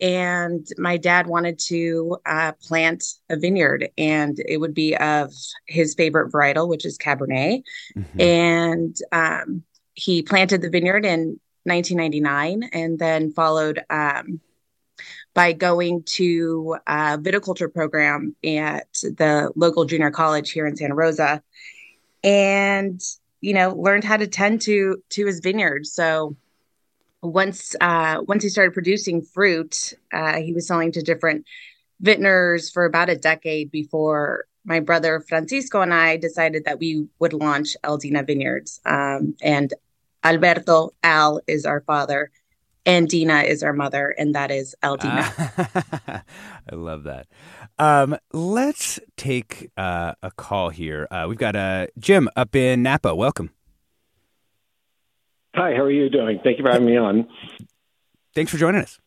[0.00, 5.32] and my dad wanted to uh, plant a vineyard and it would be of
[5.66, 7.62] his favorite varietal which is cabernet
[7.96, 8.20] mm-hmm.
[8.20, 9.62] and um,
[9.94, 14.40] he planted the vineyard in 1999 and then followed um,
[15.34, 21.42] by going to a viticulture program at the local junior college here in santa rosa
[22.22, 23.00] and
[23.40, 26.36] you know learned how to tend to to his vineyard so
[27.26, 31.44] once uh, once he started producing fruit, uh, he was selling to different
[32.00, 37.32] vintners for about a decade before my brother Francisco and I decided that we would
[37.32, 38.80] launch Aldina Vineyards.
[38.84, 39.72] Um, and
[40.24, 42.32] Alberto Al is our father,
[42.84, 45.24] and Dina is our mother, and that is Aldina.
[46.72, 47.28] I love that.
[47.78, 51.06] Um, let's take uh, a call here.
[51.10, 53.14] Uh, we've got uh, Jim up in Napa.
[53.14, 53.50] Welcome.
[55.56, 56.38] Hi, how are you doing?
[56.44, 57.28] Thank you for having me on.
[58.34, 59.00] Thanks for joining us.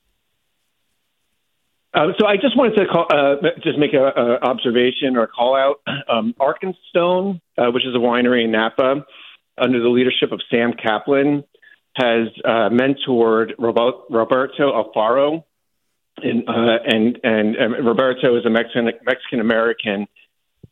[1.93, 5.55] Uh, so I just wanted to call, uh, just make an observation or a call
[5.55, 5.81] out.
[6.09, 9.05] Um, Arkenstone, uh, which is a winery in Napa,
[9.59, 11.43] under the leadership of Sam Kaplan,
[11.95, 15.43] has uh, mentored Roberto Alfaro,
[16.17, 20.07] and, uh, and, and and Roberto is a Mexican Mexican American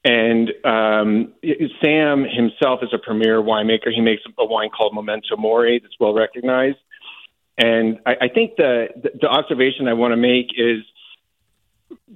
[0.04, 1.34] and um,
[1.82, 3.92] Sam himself is a premier winemaker.
[3.94, 6.78] He makes a wine called Memento Mori that's well recognized.
[7.58, 8.88] And I, I think the,
[9.20, 10.84] the observation I want to make is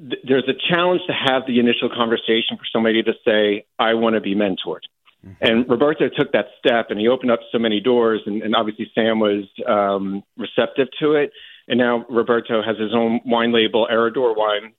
[0.09, 4.15] th- there's a challenge to have the initial conversation for somebody to say, I want
[4.15, 4.85] to be mentored.
[5.25, 5.31] Mm-hmm.
[5.41, 8.21] And Roberto took that step and he opened up so many doors.
[8.25, 11.31] And, and obviously, Sam was um, receptive to it.
[11.67, 14.73] and now Roberto has his own wine label, Herrador Wine.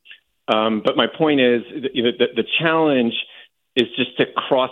[0.48, 3.14] Um, but my point is, the, the, the challenge
[3.76, 4.70] is just to cross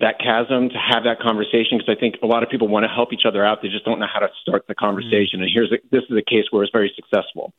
[0.00, 2.88] that chasm, to have that conversation, because I think a lot of people want to
[2.88, 3.62] help each other out.
[3.62, 5.40] They just don't know how to start the conversation.
[5.40, 5.42] Mm-hmm.
[5.42, 7.52] And here's a, this is a case where it's very successful.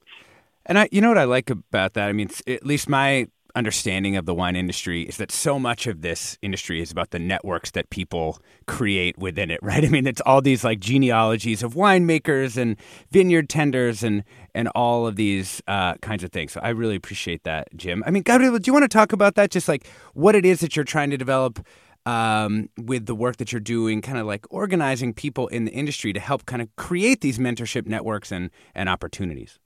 [0.65, 2.09] And I, you know what I like about that?
[2.09, 3.27] I mean, at least my
[3.59, 7.19] understanding of the wine industry is that so much of this industry is about the
[7.19, 9.83] networks that people create within it, right?
[9.83, 12.77] I mean, it's all these like genealogies of winemakers and
[13.11, 14.23] vineyard tenders and
[14.55, 16.53] and all of these uh, kinds of things.
[16.53, 18.01] So I really appreciate that, Jim.
[18.07, 19.51] I mean, Gabriel, do you want to talk about that?
[19.51, 21.65] Just like what it is that you're trying to develop
[22.05, 26.13] um, with the work that you're doing, kind of like organizing people in the industry
[26.13, 29.59] to help kind of create these mentorship networks and and opportunities.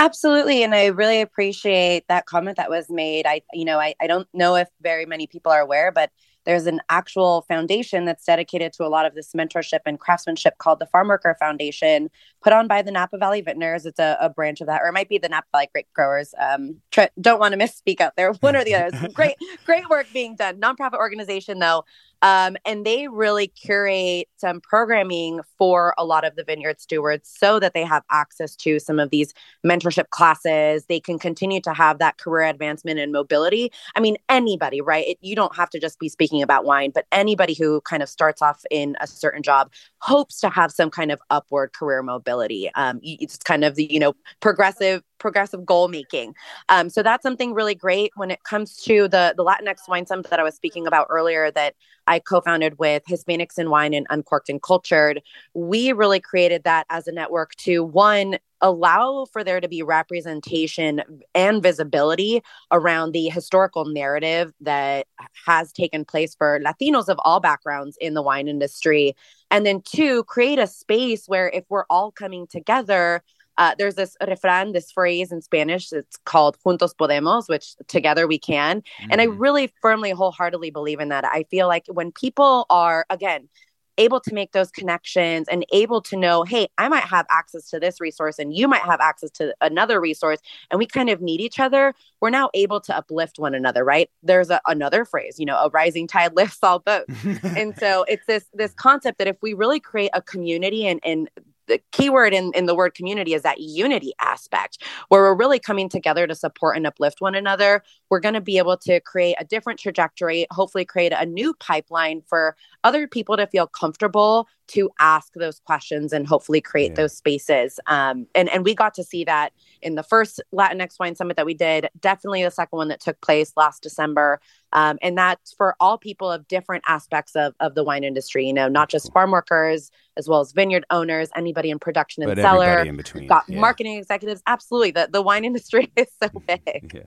[0.00, 0.62] Absolutely.
[0.62, 3.26] And I really appreciate that comment that was made.
[3.26, 6.10] I, you know, I, I don't know if very many people are aware, but
[6.46, 10.78] there's an actual foundation that's dedicated to a lot of this mentorship and craftsmanship called
[10.78, 12.08] the Farm Worker Foundation,
[12.42, 13.84] put on by the Napa Valley Vintners.
[13.84, 16.32] It's a, a branch of that, or it might be the Napa Valley Grape Growers.
[16.40, 16.76] Um,
[17.20, 19.08] don't want to misspeak out there, one or the other.
[19.12, 19.36] great,
[19.66, 20.58] great work being done.
[20.62, 21.84] Nonprofit organization, though,
[22.22, 27.58] um, and they really curate some programming for a lot of the vineyard stewards so
[27.58, 29.32] that they have access to some of these
[29.64, 30.86] mentorship classes.
[30.86, 33.72] They can continue to have that career advancement and mobility.
[33.96, 35.06] I mean, anybody, right?
[35.06, 38.08] It, you don't have to just be speaking about wine, but anybody who kind of
[38.08, 42.70] starts off in a certain job hopes to have some kind of upward career mobility.
[42.74, 46.34] Um, it's kind of the, you know, progressive progressive goal making.
[46.68, 50.30] Um, so that's something really great when it comes to the the Latinx wine summit
[50.30, 51.74] that I was speaking about earlier that
[52.06, 55.22] I co-founded with Hispanics in Wine and Uncorked and Cultured.
[55.54, 61.02] We really created that as a network to one allow for there to be representation
[61.34, 65.06] and visibility around the historical narrative that
[65.46, 69.14] has taken place for Latinos of all backgrounds in the wine industry.
[69.50, 73.22] And then two, create a space where if we're all coming together,
[73.60, 75.92] uh, there's this refran, this phrase in Spanish.
[75.92, 78.80] It's called "Juntos podemos," which together we can.
[78.80, 79.12] Mm-hmm.
[79.12, 79.38] And I mm-hmm.
[79.38, 81.26] really firmly, wholeheartedly believe in that.
[81.26, 83.50] I feel like when people are again
[83.98, 87.78] able to make those connections and able to know, hey, I might have access to
[87.78, 90.38] this resource and you might have access to another resource,
[90.70, 94.08] and we kind of need each other, we're now able to uplift one another, right?
[94.22, 97.12] There's a, another phrase, you know, a rising tide lifts all boats.
[97.42, 101.28] and so it's this this concept that if we really create a community and, and
[101.70, 105.88] the keyword in, in the word community is that unity aspect where we're really coming
[105.88, 107.82] together to support and uplift one another.
[108.10, 112.22] We're going to be able to create a different trajectory hopefully create a new pipeline
[112.26, 116.96] for other people to feel comfortable to ask those questions and hopefully create yeah.
[116.96, 117.80] those spaces.
[117.86, 119.52] Um, and and we got to see that
[119.82, 123.20] in the first latinx wine summit that we did definitely the second one that took
[123.20, 124.40] place last december
[124.72, 128.52] um, and that's for all people of different aspects of, of the wine industry, you
[128.52, 132.40] know, not just farm workers, as well as vineyard owners, anybody in production and but
[132.40, 132.80] cellar.
[132.80, 133.26] In between.
[133.26, 133.60] Got yeah.
[133.60, 134.42] marketing executives.
[134.46, 134.92] Absolutely.
[134.92, 136.92] The, the wine industry is so big.
[136.94, 137.02] Yeah.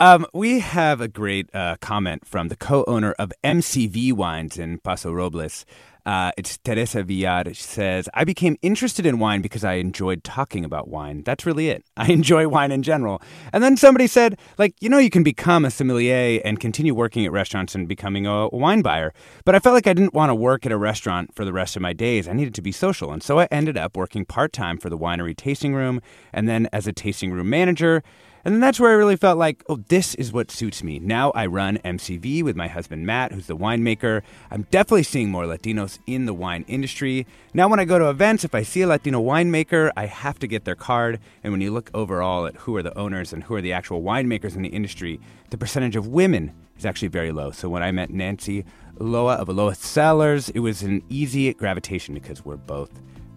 [0.00, 4.78] Um, we have a great uh, comment from the co owner of MCV Wines in
[4.78, 5.66] Paso Robles.
[6.06, 7.52] Uh, it's Teresa Villar.
[7.52, 11.24] She says, I became interested in wine because I enjoyed talking about wine.
[11.24, 11.84] That's really it.
[11.96, 13.20] I enjoy wine in general.
[13.52, 17.26] And then somebody said, like, you know, you can become a sommelier and continue working
[17.26, 19.12] at restaurants and becoming a wine buyer.
[19.44, 21.74] But I felt like I didn't want to work at a restaurant for the rest
[21.74, 22.28] of my days.
[22.28, 23.12] I needed to be social.
[23.12, 26.00] And so I ended up working part time for the winery tasting room
[26.32, 28.04] and then as a tasting room manager.
[28.46, 31.00] And then that's where I really felt like, oh, this is what suits me.
[31.00, 34.22] Now I run MCV with my husband Matt, who's the winemaker.
[34.52, 37.26] I'm definitely seeing more Latinos in the wine industry.
[37.54, 40.46] Now, when I go to events, if I see a Latino winemaker, I have to
[40.46, 41.18] get their card.
[41.42, 44.00] And when you look overall at who are the owners and who are the actual
[44.00, 45.18] winemakers in the industry,
[45.50, 47.50] the percentage of women is actually very low.
[47.50, 48.64] So when I met Nancy
[48.98, 52.92] Ulloa of Ulloa Cellars, it was an easy gravitation because we're both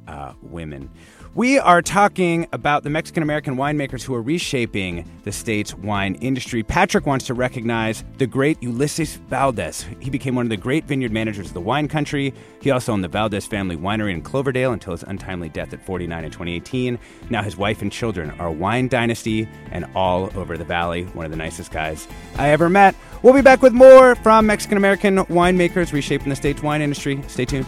[0.07, 0.91] uh, women.
[1.35, 6.63] We are talking about the Mexican American winemakers who are reshaping the state's wine industry.
[6.63, 9.85] Patrick wants to recognize the great Ulysses Valdez.
[9.99, 12.33] He became one of the great vineyard managers of the wine country.
[12.63, 16.25] He also owned the Valdez family winery in Cloverdale until his untimely death at 49
[16.25, 16.97] in 2018.
[17.29, 21.03] Now his wife and children are a wine dynasty and all over the valley.
[21.13, 22.07] One of the nicest guys
[22.39, 22.95] I ever met.
[23.21, 27.21] We'll be back with more from Mexican American winemakers reshaping the state's wine industry.
[27.27, 27.67] Stay tuned.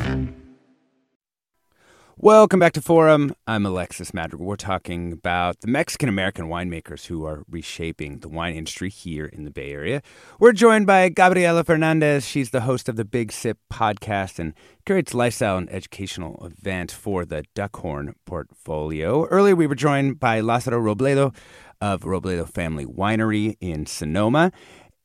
[2.23, 3.33] Welcome back to Forum.
[3.47, 4.45] I'm Alexis Madrigal.
[4.45, 9.43] We're talking about the Mexican American winemakers who are reshaping the wine industry here in
[9.43, 10.03] the Bay Area.
[10.39, 12.27] We're joined by Gabriela Fernandez.
[12.27, 14.53] She's the host of the Big Sip podcast and
[14.85, 19.25] curates lifestyle and educational event for the Duckhorn portfolio.
[19.25, 21.33] Earlier, we were joined by Lazaro Robledo
[21.81, 24.51] of Robledo Family Winery in Sonoma.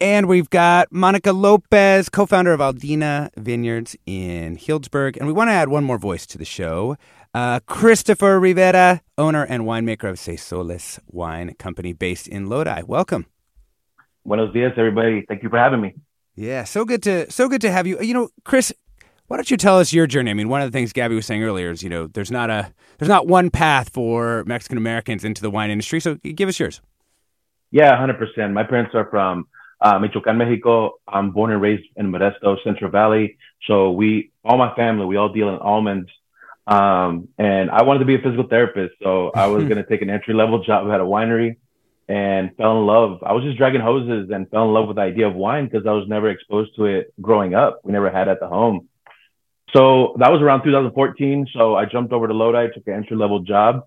[0.00, 5.16] And we've got Monica Lopez, co founder of Aldina Vineyards in Healdsburg.
[5.16, 6.96] And we want to add one more voice to the show.
[7.32, 12.82] Uh, Christopher Rivera, owner and winemaker of Seis Wine Company based in Lodi.
[12.82, 13.24] Welcome.
[14.26, 15.24] Buenos dias, everybody.
[15.26, 15.94] Thank you for having me.
[16.34, 17.98] Yeah, so good to so good to have you.
[18.02, 18.74] You know, Chris,
[19.28, 20.30] why don't you tell us your journey?
[20.30, 22.50] I mean, one of the things Gabby was saying earlier is, you know, there's not
[22.50, 26.00] a there's not one path for Mexican Americans into the wine industry.
[26.00, 26.82] So give us yours.
[27.70, 28.52] Yeah, hundred percent.
[28.52, 29.46] My parents are from
[29.80, 30.94] uh, Michoacan, Mexico.
[31.06, 33.38] I'm born and raised in Modesto, Central Valley.
[33.66, 36.10] So we, all my family, we all deal in almonds.
[36.66, 38.94] Um, and I wanted to be a physical therapist.
[39.02, 41.56] So I was going to take an entry level job at a winery
[42.08, 43.22] and fell in love.
[43.24, 45.86] I was just dragging hoses and fell in love with the idea of wine because
[45.86, 47.80] I was never exposed to it growing up.
[47.84, 48.88] We never had it at the home.
[49.74, 51.48] So that was around 2014.
[51.52, 53.86] So I jumped over to Lodi, took an entry level job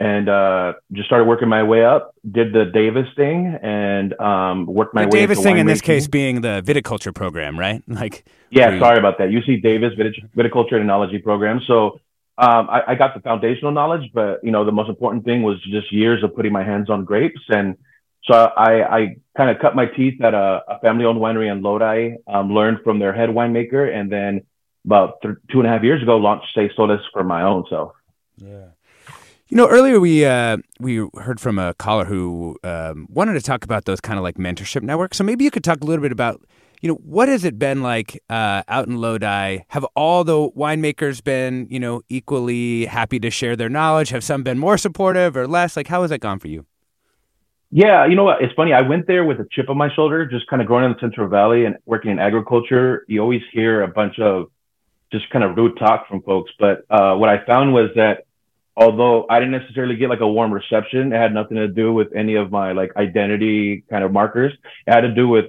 [0.00, 2.14] and uh, just started working my way up.
[2.28, 5.20] Did the Davis thing and um, worked my way the way.
[5.20, 7.82] Davis thing in this case being the viticulture program, right?
[8.00, 9.28] Like, yeah, sorry about that.
[9.28, 11.60] UC Davis Vitic- viticulture and enology program.
[11.66, 12.00] So
[12.38, 15.60] um, I, I, got the foundational knowledge, but you know the most important thing was
[15.64, 17.76] just years of putting my hands on grapes, and
[18.24, 22.16] so I, I kind of cut my teeth at a, a family-owned winery in Lodi,
[22.26, 24.46] um, learned from their head winemaker, and then
[24.86, 27.92] about th- two and a half years ago launched Seis Soles for my own self.
[28.38, 28.68] Yeah.
[29.50, 33.64] You know, earlier we uh, we heard from a caller who um, wanted to talk
[33.64, 35.18] about those kind of like mentorship networks.
[35.18, 36.40] So maybe you could talk a little bit about,
[36.80, 39.64] you know, what has it been like uh, out in Lodi?
[39.66, 44.10] Have all the winemakers been, you know, equally happy to share their knowledge?
[44.10, 45.76] Have some been more supportive or less?
[45.76, 46.64] Like, how has that gone for you?
[47.72, 48.42] Yeah, you know what?
[48.42, 48.72] It's funny.
[48.72, 51.00] I went there with a chip on my shoulder, just kind of growing in the
[51.00, 53.04] Central Valley and working in agriculture.
[53.08, 54.52] You always hear a bunch of
[55.10, 56.52] just kind of rude talk from folks.
[56.56, 58.26] But uh, what I found was that
[58.76, 62.08] although I didn't necessarily get like a warm reception, it had nothing to do with
[62.14, 64.52] any of my like identity kind of markers.
[64.86, 65.46] It had to do with,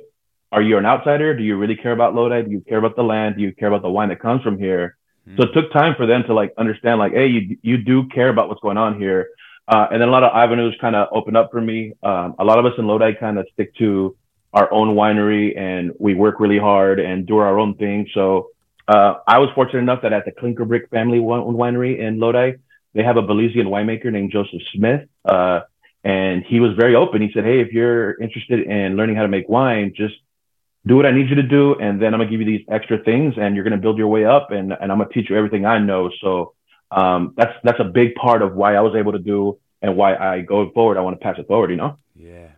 [0.51, 1.35] are you an outsider?
[1.35, 2.43] Do you really care about Lodi?
[2.43, 3.35] Do you care about the land?
[3.35, 4.97] Do you care about the wine that comes from here?
[5.27, 5.41] Mm-hmm.
[5.41, 8.29] So it took time for them to like understand like, hey, you, you do care
[8.29, 9.29] about what's going on here.
[9.67, 11.93] Uh, and then a lot of avenues kind of open up for me.
[12.03, 14.17] Um, a lot of us in Lodi kind of stick to
[14.53, 18.07] our own winery and we work really hard and do our own thing.
[18.13, 18.49] So
[18.87, 22.53] uh, I was fortunate enough that at the Clinker Brick family winery in Lodi,
[22.93, 25.07] they have a Belizean winemaker named Joseph Smith.
[25.25, 25.61] Uh,
[26.03, 27.21] and he was very open.
[27.21, 30.15] He said, Hey, if you're interested in learning how to make wine, just
[30.85, 31.75] do what I need you to do.
[31.75, 34.25] And then I'm gonna give you these extra things and you're to build your way
[34.25, 36.09] up and, and I'm to teach you everything I know.
[36.21, 36.53] So,
[36.89, 40.15] um, that's, that's a big part of why I was able to do and why
[40.15, 40.97] I go forward.
[40.97, 41.97] I want to pass it forward, you know?
[42.15, 42.50] Yeah.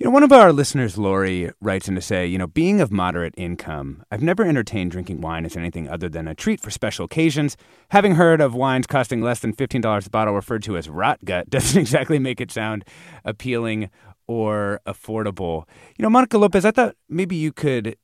[0.00, 2.90] You know, one of our listeners, Lori, writes in to say, you know, being of
[2.90, 7.04] moderate income, I've never entertained drinking wine as anything other than a treat for special
[7.04, 7.54] occasions.
[7.90, 11.50] Having heard of wines costing less than $15 a bottle referred to as rot gut
[11.50, 12.86] doesn't exactly make it sound
[13.26, 13.90] appealing
[14.26, 15.68] or affordable.
[15.98, 17.94] You know, Monica Lopez, I thought maybe you could,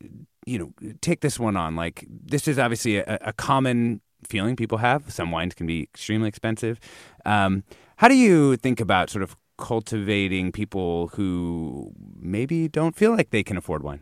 [0.45, 1.77] you know, take this one on.
[1.77, 5.11] Like, this is obviously a, a common feeling people have.
[5.11, 6.79] Some wines can be extremely expensive.
[7.25, 7.65] Um,
[7.97, 13.43] how do you think about sort of cultivating people who maybe don't feel like they
[13.43, 14.01] can afford wine?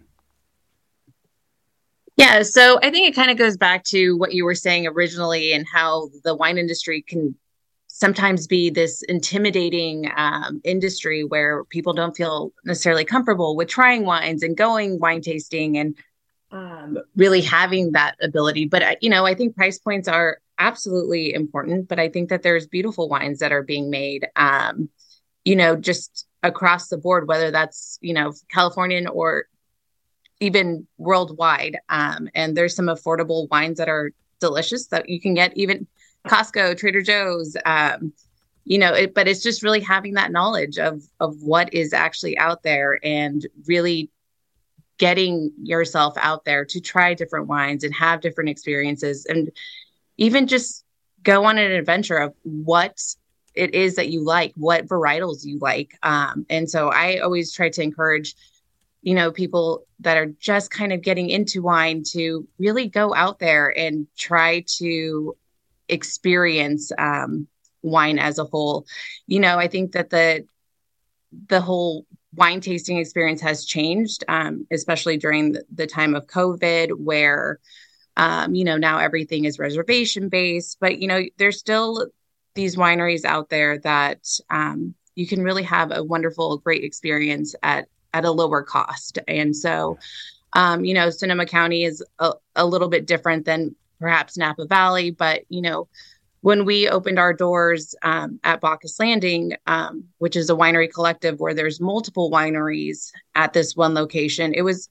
[2.16, 5.52] Yeah, so I think it kind of goes back to what you were saying originally
[5.52, 7.34] and how the wine industry can
[7.88, 14.42] sometimes be this intimidating um, industry where people don't feel necessarily comfortable with trying wines
[14.42, 15.96] and going wine tasting and
[16.50, 18.64] um, really having that ability.
[18.66, 22.66] But, you know, I think price points are absolutely important, but I think that there's
[22.66, 24.26] beautiful wines that are being made.
[24.36, 24.88] Um,
[25.44, 29.46] you know, just across the board, whether that's, you know, Californian or
[30.40, 31.78] even worldwide.
[31.88, 35.86] Um, and there's some affordable wines that are delicious that you can get even
[36.26, 38.12] Costco, Trader Joe's, um,
[38.64, 42.38] you know, it, but it's just really having that knowledge of of what is actually
[42.38, 44.10] out there and really
[44.96, 49.50] getting yourself out there to try different wines and have different experiences and
[50.16, 50.84] even just
[51.22, 53.00] go on an adventure of what
[53.54, 55.96] it is that you like, what varietals you like.
[56.02, 58.34] Um, and so I always try to encourage,
[59.02, 63.38] you know, people that are just kind of getting into wine to really go out
[63.38, 65.36] there and try to
[65.88, 67.46] experience um,
[67.82, 68.86] wine as a whole.
[69.26, 70.46] You know, I think that the
[71.48, 77.58] the whole wine tasting experience has changed, um, especially during the, time of COVID, where
[78.16, 80.78] um, you know now everything is reservation based.
[80.80, 82.08] But you know, there's still
[82.54, 87.88] these wineries out there that um, you can really have a wonderful, great experience at
[88.12, 89.18] at a lower cost.
[89.26, 89.98] And so,
[90.52, 95.10] um, you know, Sonoma County is a, a little bit different than perhaps Napa Valley,
[95.10, 95.88] but you know,
[96.42, 101.40] when we opened our doors um, at Bacchus Landing, um, which is a winery collective
[101.40, 104.88] where there's multiple wineries at this one location, it was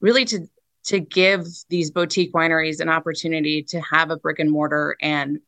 [0.00, 0.48] really to
[0.84, 5.38] to give these boutique wineries an opportunity to have a brick and mortar and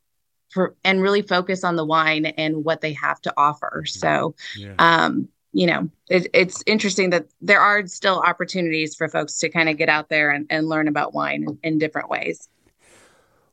[0.51, 3.85] for, and really focus on the wine and what they have to offer.
[3.87, 4.75] So, yeah.
[4.79, 9.69] um, you know, it, it's interesting that there are still opportunities for folks to kind
[9.69, 12.49] of get out there and, and learn about wine in, in different ways.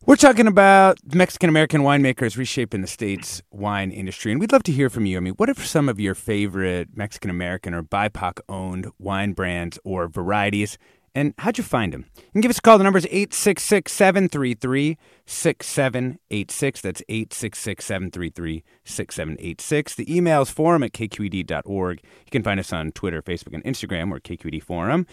[0.03, 4.71] We're talking about Mexican American winemakers reshaping the state's wine industry, and we'd love to
[4.71, 5.17] hear from you.
[5.17, 9.77] I mean, what are some of your favorite Mexican American or BIPOC owned wine brands
[9.83, 10.79] or varieties?
[11.13, 12.05] And how'd you find him?
[12.15, 12.77] You can give us a call.
[12.77, 16.81] The number is 866 733 6786.
[16.81, 19.95] That's 866 733 6786.
[19.95, 22.01] The email is forum at kqed.org.
[22.03, 25.05] You can find us on Twitter, Facebook, and Instagram or KQED Forum.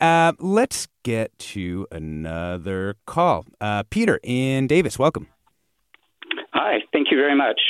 [0.00, 3.44] Uh, let's get to another call.
[3.60, 5.28] Uh, Peter in Davis, welcome.
[6.52, 7.60] Hi, thank you very much.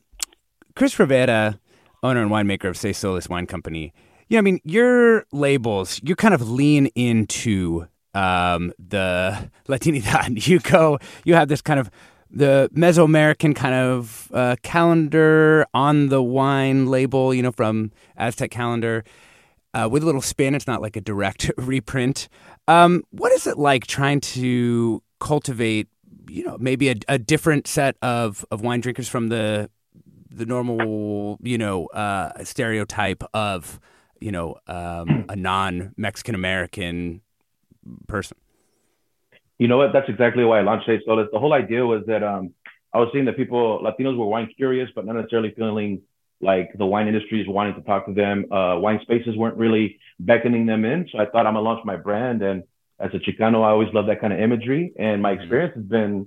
[0.76, 1.58] Chris Rivera,
[2.02, 3.92] owner and winemaker of Seis Soles Wine Company.
[4.28, 7.86] Yeah, I mean, your labels, you kind of lean into
[8.16, 10.46] um, the Latinidad.
[10.46, 11.90] You go, you have this kind of
[12.30, 19.04] the Mesoamerican kind of uh, calendar on the wine label, you know, from Aztec calendar.
[19.74, 22.28] Uh, with a little spin, it's not like a direct reprint.
[22.68, 25.88] Um, what is it like trying to cultivate,
[26.28, 29.68] you know, maybe a, a different set of, of wine drinkers from the
[30.30, 33.80] the normal, you know, uh, stereotype of,
[34.20, 37.22] you know, um, a non Mexican American
[38.06, 38.36] person.
[39.58, 39.92] You know what?
[39.92, 41.28] That's exactly why I launched Seis Soles.
[41.32, 42.52] The whole idea was that um,
[42.92, 46.02] I was seeing that people, Latinos, were wine curious, but not necessarily feeling
[46.40, 48.52] like the wine industry is wanting to talk to them.
[48.52, 51.08] Uh, wine spaces weren't really beckoning them in.
[51.10, 52.64] So I thought I'm gonna launch my brand and
[52.98, 54.92] as a Chicano, I always love that kind of imagery.
[54.98, 55.42] And my mm-hmm.
[55.42, 56.26] experience has been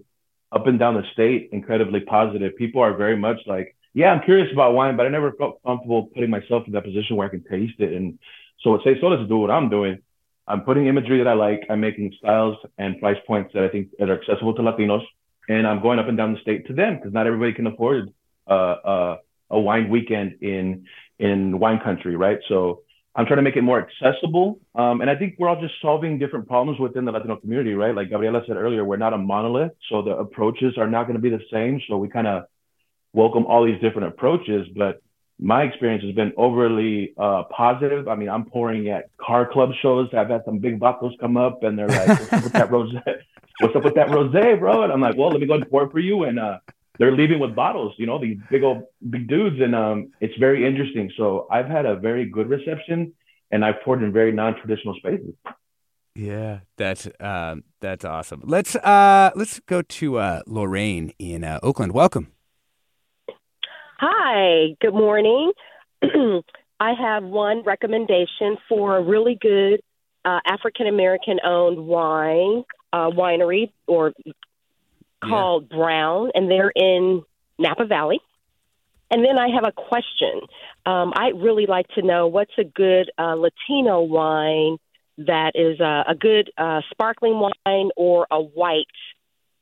[0.52, 2.56] up and down the state incredibly positive.
[2.58, 6.08] People are very much like, yeah, I'm curious about wine, but I never felt comfortable
[6.14, 7.94] putting myself in that position where I can taste it.
[7.94, 8.20] And
[8.62, 10.00] so what Seis Soles do what I'm doing.
[10.50, 11.62] I'm putting imagery that I like.
[11.70, 15.04] I'm making styles and price points that I think that are accessible to Latinos.
[15.48, 18.12] And I'm going up and down the state to them because not everybody can afford
[18.48, 19.18] uh, uh,
[19.52, 20.86] a wine weekend in
[21.20, 22.40] in wine country, right?
[22.48, 22.82] So
[23.16, 24.60] I'm trying to make it more accessible.
[24.76, 27.94] Um, and I think we're all just solving different problems within the Latino community, right?
[27.94, 31.22] Like Gabriela said earlier, we're not a monolith, so the approaches are not going to
[31.22, 31.82] be the same.
[31.88, 32.46] So we kind of
[33.14, 34.68] welcome all these different approaches.
[34.76, 35.02] But
[35.40, 38.08] my experience has been overly uh, positive.
[38.08, 40.10] I mean, I'm pouring at car club shows.
[40.14, 42.94] I've had some big vatos come up, and they're like, "What's up with that rose?
[43.62, 45.84] What's up with that rose, bro?" And I'm like, "Well, let me go and pour
[45.84, 46.60] it for you." And uh,
[47.00, 50.68] they're leaving with bottles, you know, these big old big dudes, and um, it's very
[50.68, 51.10] interesting.
[51.16, 53.14] So I've had a very good reception,
[53.52, 55.34] and I've poured in very non-traditional spaces.
[56.16, 58.42] Yeah, that's um, that's awesome.
[58.44, 61.94] Let's uh, let's go to uh, Lorraine in uh, Oakland.
[61.94, 62.34] Welcome.
[64.02, 64.78] Hi.
[64.80, 65.52] Good morning.
[66.80, 69.82] I have one recommendation for a really good
[70.24, 74.14] uh, African American owned wine uh, winery or
[75.22, 75.78] called yeah.
[75.78, 77.24] Brown, and they're in
[77.58, 78.22] Napa Valley.
[79.12, 80.44] And then I have a question.
[80.86, 84.78] Um, I'd really like to know what's a good uh, Latino wine
[85.18, 88.86] that is a, a good uh, sparkling wine or a white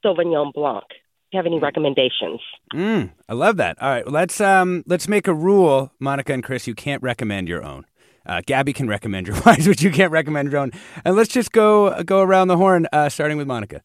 [0.05, 0.85] Sauvignon Blanc.
[1.29, 2.39] Do you have any recommendations?
[2.73, 3.81] Mm, I love that.
[3.81, 6.67] All right, well, let's um, let's make a rule, Monica and Chris.
[6.67, 7.85] You can't recommend your own.
[8.25, 10.71] Uh, Gabby can recommend your wines, but you can't recommend your own.
[11.03, 13.81] And let's just go go around the horn, uh, starting with Monica.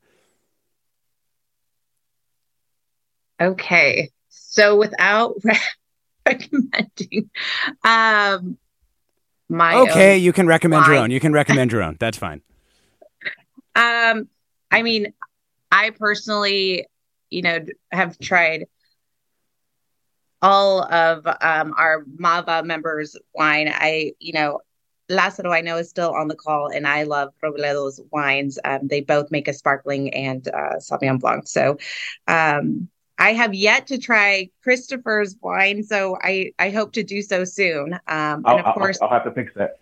[3.40, 5.58] Okay, so without re-
[6.26, 7.28] recommending,
[7.82, 8.56] um,
[9.48, 10.90] my okay, you can recommend wine.
[10.92, 11.10] your own.
[11.10, 11.96] You can recommend your own.
[11.98, 12.42] That's fine.
[13.74, 14.28] Um,
[14.70, 15.14] I mean,
[15.70, 16.86] I personally,
[17.32, 18.66] you know, have tried
[20.42, 23.70] all of um, our Mava members' wine.
[23.72, 24.60] I, you know,
[25.08, 28.58] Lazaro, I know, is still on the call, and I love Robledo's wines.
[28.64, 31.46] Um, they both make a sparkling and uh, Sauvignon Blanc.
[31.46, 31.78] So
[32.26, 37.44] um, I have yet to try Christopher's wine, so I, I hope to do so
[37.44, 37.94] soon.
[37.94, 39.78] Um, and I'll, of course, I'll, I'll, have to fix that.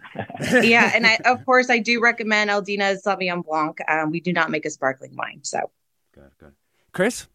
[0.65, 3.79] yeah, and I, of course, I do recommend Aldina's Sauvignon Blanc.
[3.89, 5.71] Um, we do not make a sparkling wine, so.
[6.13, 6.53] Good, good.
[6.93, 7.29] Chris.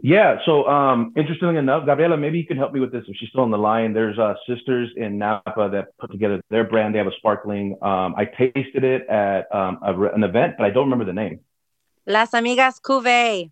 [0.00, 0.38] Yeah.
[0.46, 3.42] So, um, interestingly enough, Gabriela, maybe you can help me with this if she's still
[3.42, 3.92] on the line.
[3.92, 6.94] There's uh, sisters in Napa that put together their brand.
[6.94, 7.76] They have a sparkling.
[7.82, 11.40] Um, I tasted it at um, a, an event, but I don't remember the name.
[12.06, 13.50] Las Amigas Cuvée.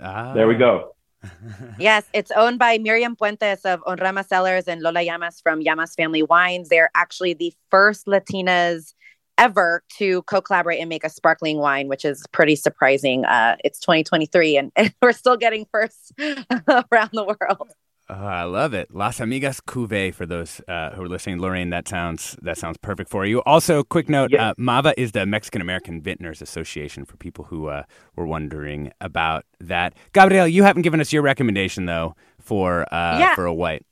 [0.00, 0.34] Ah.
[0.34, 0.94] There we go.
[1.78, 6.22] yes, it's owned by Miriam Puentes of Onrama Cellars and Lola Llamas from Llamas Family
[6.22, 6.68] Wines.
[6.68, 8.94] They're actually the first Latinas
[9.38, 13.24] ever to co-collaborate and make a sparkling wine, which is pretty surprising.
[13.24, 17.70] Uh, it's 2023 and, and, we're still getting first around the world.
[18.08, 18.94] Oh, I love it.
[18.94, 21.40] Las Amigas Cuvée for those uh, who are listening.
[21.40, 23.42] Lorraine, that sounds that sounds perfect for you.
[23.42, 24.50] Also, quick note: yeah.
[24.50, 27.04] uh, MAVA is the Mexican American Vintners Association.
[27.04, 27.82] For people who uh,
[28.14, 33.34] were wondering about that, Gabriel, you haven't given us your recommendation though for uh, yeah.
[33.34, 33.84] for a white.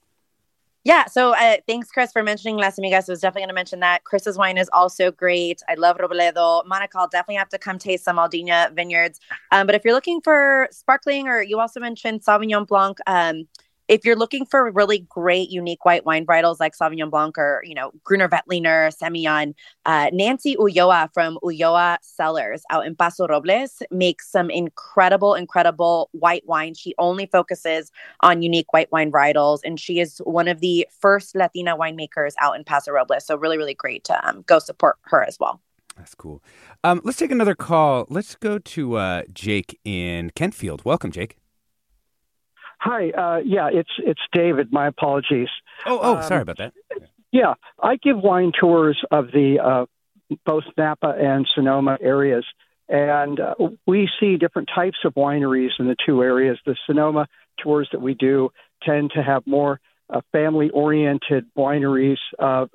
[0.84, 1.06] Yeah.
[1.06, 3.08] So uh, thanks, Chris, for mentioning Las Amigas.
[3.08, 4.04] I was definitely going to mention that.
[4.04, 5.62] Chris's wine is also great.
[5.66, 6.64] I love Robledo.
[6.66, 9.18] Monica, I'll definitely have to come taste some Aldina vineyards.
[9.50, 13.48] Um, but if you're looking for sparkling, or you also mentioned Sauvignon Blanc, um,
[13.88, 17.74] if you're looking for really great, unique white wine varietals like Sauvignon Blanc or, you
[17.74, 19.54] know, Gruner Veltliner, Semillon,
[19.84, 26.44] uh, Nancy Ulloa from Ulloa Cellars out in Paso Robles makes some incredible, incredible white
[26.46, 26.74] wine.
[26.74, 31.34] She only focuses on unique white wine varietals, and she is one of the first
[31.34, 33.26] Latina winemakers out in Paso Robles.
[33.26, 35.60] So, really, really great to um, go support her as well.
[35.96, 36.42] That's cool.
[36.82, 38.06] Um, let's take another call.
[38.08, 40.84] Let's go to uh, Jake in Kentfield.
[40.84, 41.36] Welcome, Jake.
[42.84, 43.08] Hi.
[43.08, 44.70] Uh, yeah, it's it's David.
[44.70, 45.48] My apologies.
[45.86, 46.74] Oh, oh, um, sorry about that.
[47.32, 49.86] Yeah, I give wine tours of the uh,
[50.44, 52.44] both Napa and Sonoma areas,
[52.86, 53.54] and uh,
[53.86, 56.58] we see different types of wineries in the two areas.
[56.66, 57.26] The Sonoma
[57.58, 58.50] tours that we do
[58.82, 59.80] tend to have more
[60.10, 62.66] uh, family-oriented wineries, uh,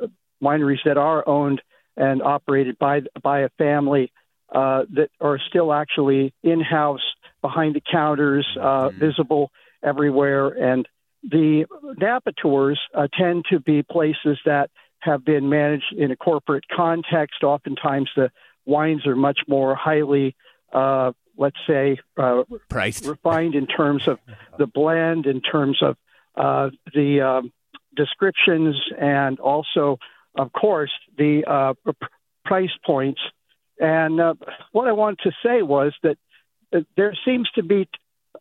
[0.41, 1.61] wineries that are owned
[1.95, 4.11] and operated by by a family
[4.51, 8.99] uh, that are still actually in-house, behind the counters, uh, mm-hmm.
[8.99, 9.51] visible
[9.83, 10.47] everywhere.
[10.47, 10.87] And
[11.23, 11.65] the
[11.97, 14.69] Napa tours uh, tend to be places that
[14.99, 17.43] have been managed in a corporate context.
[17.43, 18.31] Oftentimes, the
[18.65, 20.35] wines are much more highly,
[20.73, 24.19] uh, let's say, uh, priced, refined in terms of
[24.57, 25.97] the blend, in terms of
[26.35, 27.51] uh, the um,
[27.95, 29.97] descriptions, and also,
[30.37, 31.73] of course, the uh,
[32.45, 33.21] price points.
[33.79, 34.33] And uh,
[34.71, 36.17] what I wanted to say was that
[36.95, 37.89] there seems to be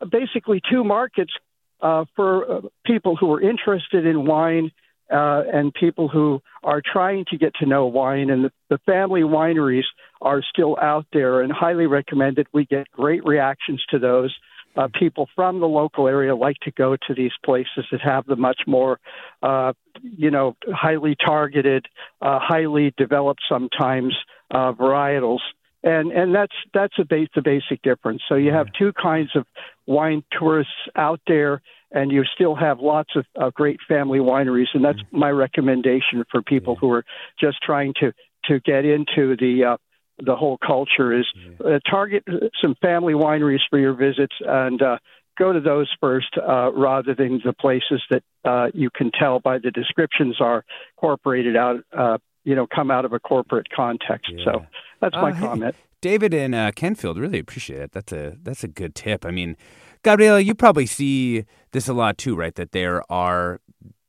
[0.07, 1.32] basically two markets
[1.80, 4.70] uh, for uh, people who are interested in wine
[5.11, 8.30] uh, and people who are trying to get to know wine.
[8.30, 9.84] And the, the family wineries
[10.20, 12.46] are still out there and highly recommended.
[12.53, 14.36] We get great reactions to those.
[14.76, 18.36] Uh, people from the local area like to go to these places that have the
[18.36, 19.01] much more,
[19.42, 19.72] uh,
[20.03, 21.86] you know, highly targeted,
[22.20, 24.14] uh, highly developed sometimes
[24.53, 25.40] uh, varietals
[25.83, 28.22] and and that's that's a base, the basic difference.
[28.29, 29.47] So you have two kinds of
[29.87, 34.85] wine tourists out there, and you still have lots of uh, great family wineries, and
[34.85, 35.18] that's mm-hmm.
[35.18, 37.05] my recommendation for people who are
[37.41, 38.12] just trying to
[38.47, 39.76] to get into the uh,
[40.24, 41.26] the whole culture is
[41.64, 42.24] uh, target
[42.61, 44.99] some family wineries for your visits and uh,
[45.39, 49.59] go to those first uh, rather than the places that uh, you can tell by
[49.59, 50.64] the descriptions are
[50.97, 52.18] incorporated out, uh,
[52.49, 54.32] you know, come out of a corporate context.
[54.34, 54.44] Yeah.
[54.44, 54.66] So
[55.01, 55.76] that's my hey, comment.
[56.01, 57.92] David and uh, Kentfield really appreciate it.
[57.92, 59.26] That's a that's a good tip.
[59.26, 59.55] I mean,
[60.03, 62.55] Gabriela, you probably see this a lot too, right?
[62.55, 63.61] That there are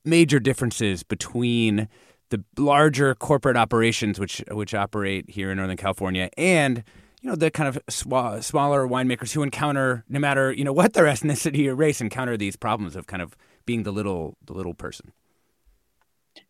[0.06, 1.86] major differences between
[2.30, 6.82] the larger corporate operations which which operate here in Northern California and
[7.20, 10.94] you know the kind of sw- smaller winemakers who encounter no matter you know what
[10.94, 13.36] their ethnicity or race encounter these problems of kind of
[13.66, 15.12] being the little the little person.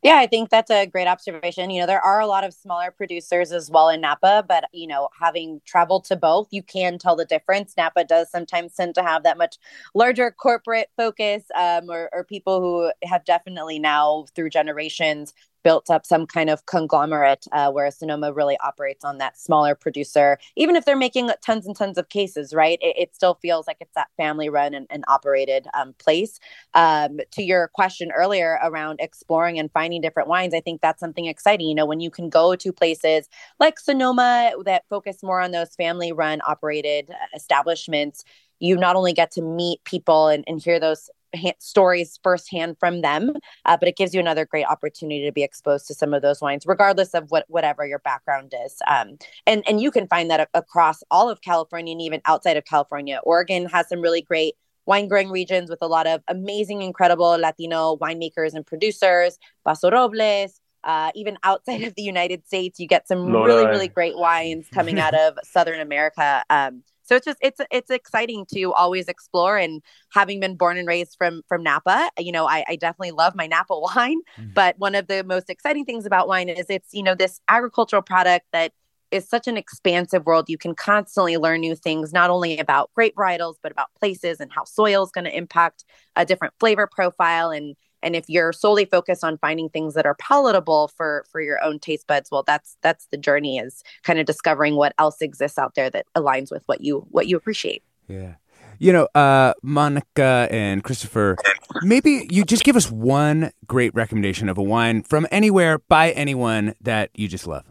[0.03, 1.71] Yeah, I think that's a great observation.
[1.71, 4.87] You know, there are a lot of smaller producers as well in Napa, but you
[4.87, 7.75] know, having traveled to both, you can tell the difference.
[7.77, 9.57] Napa does sometimes tend to have that much
[9.95, 16.07] larger corporate focus, um, or, or people who have definitely now through generations built up
[16.07, 20.39] some kind of conglomerate uh, where Sonoma really operates on that smaller producer.
[20.57, 22.79] Even if they're making tons and tons of cases, right?
[22.81, 26.41] It, it still feels like it's that family run and, and operated um, place.
[26.75, 31.27] Um, to your question earlier around exploring and finding different wines, I think that's something
[31.27, 31.69] exciting.
[31.69, 35.75] You know, when you can go to places like Sonoma that focus more on those
[35.75, 38.25] family run operated uh, establishments,
[38.61, 43.03] you not only get to meet people and, and hear those ha- stories firsthand from
[43.03, 43.33] them,
[43.65, 46.41] uh, but it gives you another great opportunity to be exposed to some of those
[46.41, 48.77] wines, regardless of what whatever your background is.
[48.87, 52.65] Um, and and you can find that across all of California and even outside of
[52.65, 53.21] California.
[53.25, 54.55] Oregon has some really great
[54.87, 59.39] wine growing regions with a lot of amazing, incredible Latino winemakers and producers.
[59.65, 64.17] Paso Robles, uh, even outside of the United States, you get some really, really great
[64.17, 66.43] wines coming out of Southern America.
[66.51, 69.83] Um, so it's just it's it's exciting to always explore and
[70.13, 73.47] having been born and raised from from napa you know i, I definitely love my
[73.47, 74.51] napa wine mm-hmm.
[74.55, 78.03] but one of the most exciting things about wine is it's you know this agricultural
[78.03, 78.73] product that
[79.11, 83.17] is such an expansive world you can constantly learn new things not only about grape
[83.17, 85.85] varietals but about places and how soil is going to impact
[86.15, 90.15] a different flavor profile and and if you're solely focused on finding things that are
[90.15, 94.27] palatable for for your own taste buds well that's that's the journey is kind of
[94.27, 98.35] discovering what else exists out there that aligns with what you what you appreciate yeah
[98.79, 101.37] you know uh monica and christopher
[101.83, 106.75] maybe you just give us one great recommendation of a wine from anywhere by anyone
[106.81, 107.65] that you just love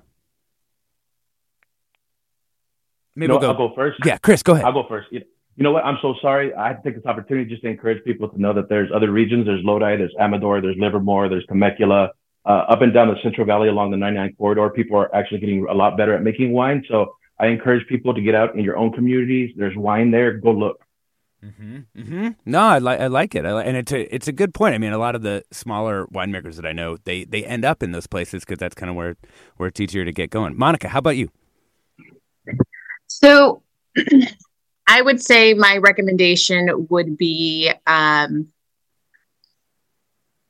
[3.16, 3.52] maybe no, we'll go.
[3.52, 4.00] I'll go first.
[4.06, 4.66] Yeah, Chris, go ahead.
[4.66, 5.26] I'll go first you know
[5.60, 5.84] what?
[5.86, 6.54] I'm so sorry.
[6.54, 9.12] I had to take this opportunity just to encourage people to know that there's other
[9.12, 9.46] regions.
[9.46, 12.12] There's Lodi, there's Amador, there's Livermore, there's Temecula,
[12.46, 14.70] uh, up and down the Central Valley along the 99 corridor.
[14.70, 16.84] People are actually getting a lot better at making wine.
[16.88, 19.54] So I encourage people to get out in your own communities.
[19.56, 20.34] There's wine there.
[20.34, 20.82] Go look.
[21.44, 21.78] Mm-hmm.
[21.98, 22.30] Mm-hmm.
[22.46, 24.76] No, I like I like it, I li- and it's a it's a good point.
[24.76, 27.82] I mean, a lot of the smaller winemakers that I know, they they end up
[27.82, 29.16] in those places because that's kind of where
[29.56, 30.58] where it's easier to get going.
[30.58, 31.30] Monica, how about you?
[33.08, 33.64] So
[34.90, 38.48] I would say my recommendation would be um,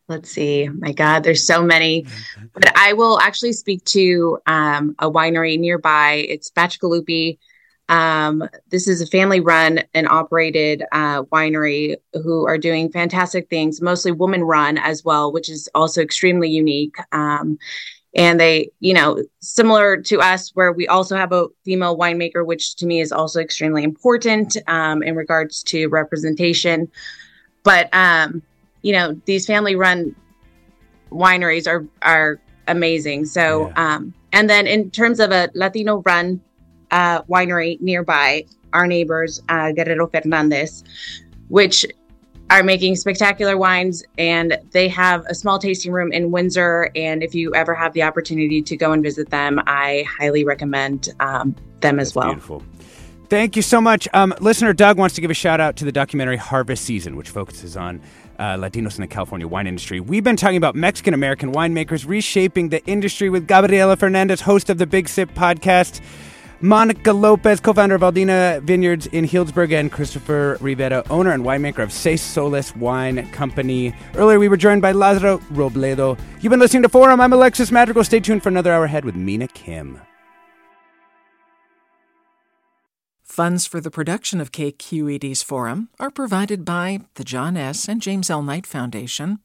[0.07, 2.07] let's see, my God, there's so many,
[2.53, 6.25] but I will actually speak to um, a winery nearby.
[6.27, 7.37] It's Bacigalupi.
[7.89, 13.81] Um, this is a family run and operated uh, winery who are doing fantastic things,
[13.81, 16.95] mostly woman run as well, which is also extremely unique.
[17.11, 17.57] Um,
[18.15, 22.75] and they you know similar to us where we also have a female winemaker which
[22.75, 26.89] to me is also extremely important um, in regards to representation
[27.63, 28.41] but um,
[28.81, 30.15] you know these family run
[31.11, 33.95] wineries are are amazing so yeah.
[33.95, 36.41] um, and then in terms of a latino run
[36.91, 38.43] uh, winery nearby
[38.73, 40.83] our neighbors uh, guerrero fernandez
[41.49, 41.85] which
[42.49, 46.91] are making spectacular wines and they have a small tasting room in Windsor.
[46.95, 51.09] And if you ever have the opportunity to go and visit them, I highly recommend
[51.19, 52.27] um, them as well.
[52.27, 52.63] Beautiful.
[53.29, 54.07] Thank you so much.
[54.13, 57.29] Um, listener Doug wants to give a shout out to the documentary Harvest Season, which
[57.29, 58.01] focuses on
[58.39, 59.99] uh, Latinos in the California wine industry.
[59.99, 64.79] We've been talking about Mexican American winemakers reshaping the industry with Gabriela Fernandez, host of
[64.79, 66.01] the Big Sip podcast.
[66.61, 71.79] Monica Lopez, co founder of Aldina Vineyards in Healdsburg, and Christopher Rivera, owner and winemaker
[71.79, 73.93] of Seis Soles Wine Company.
[74.15, 76.19] Earlier, we were joined by Lazaro Robledo.
[76.41, 77.21] You've been listening to Forum.
[77.21, 78.03] I'm Alexis Madrigal.
[78.03, 80.01] Stay tuned for another hour ahead with Mina Kim.
[83.23, 87.87] Funds for the production of KQED's Forum are provided by the John S.
[87.87, 88.43] and James L.
[88.43, 89.39] Knight Foundation,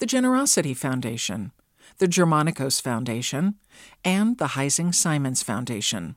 [0.00, 1.52] the Generosity Foundation,
[1.96, 3.54] the Germanacos Foundation,
[4.04, 6.16] and the Heising Simons Foundation.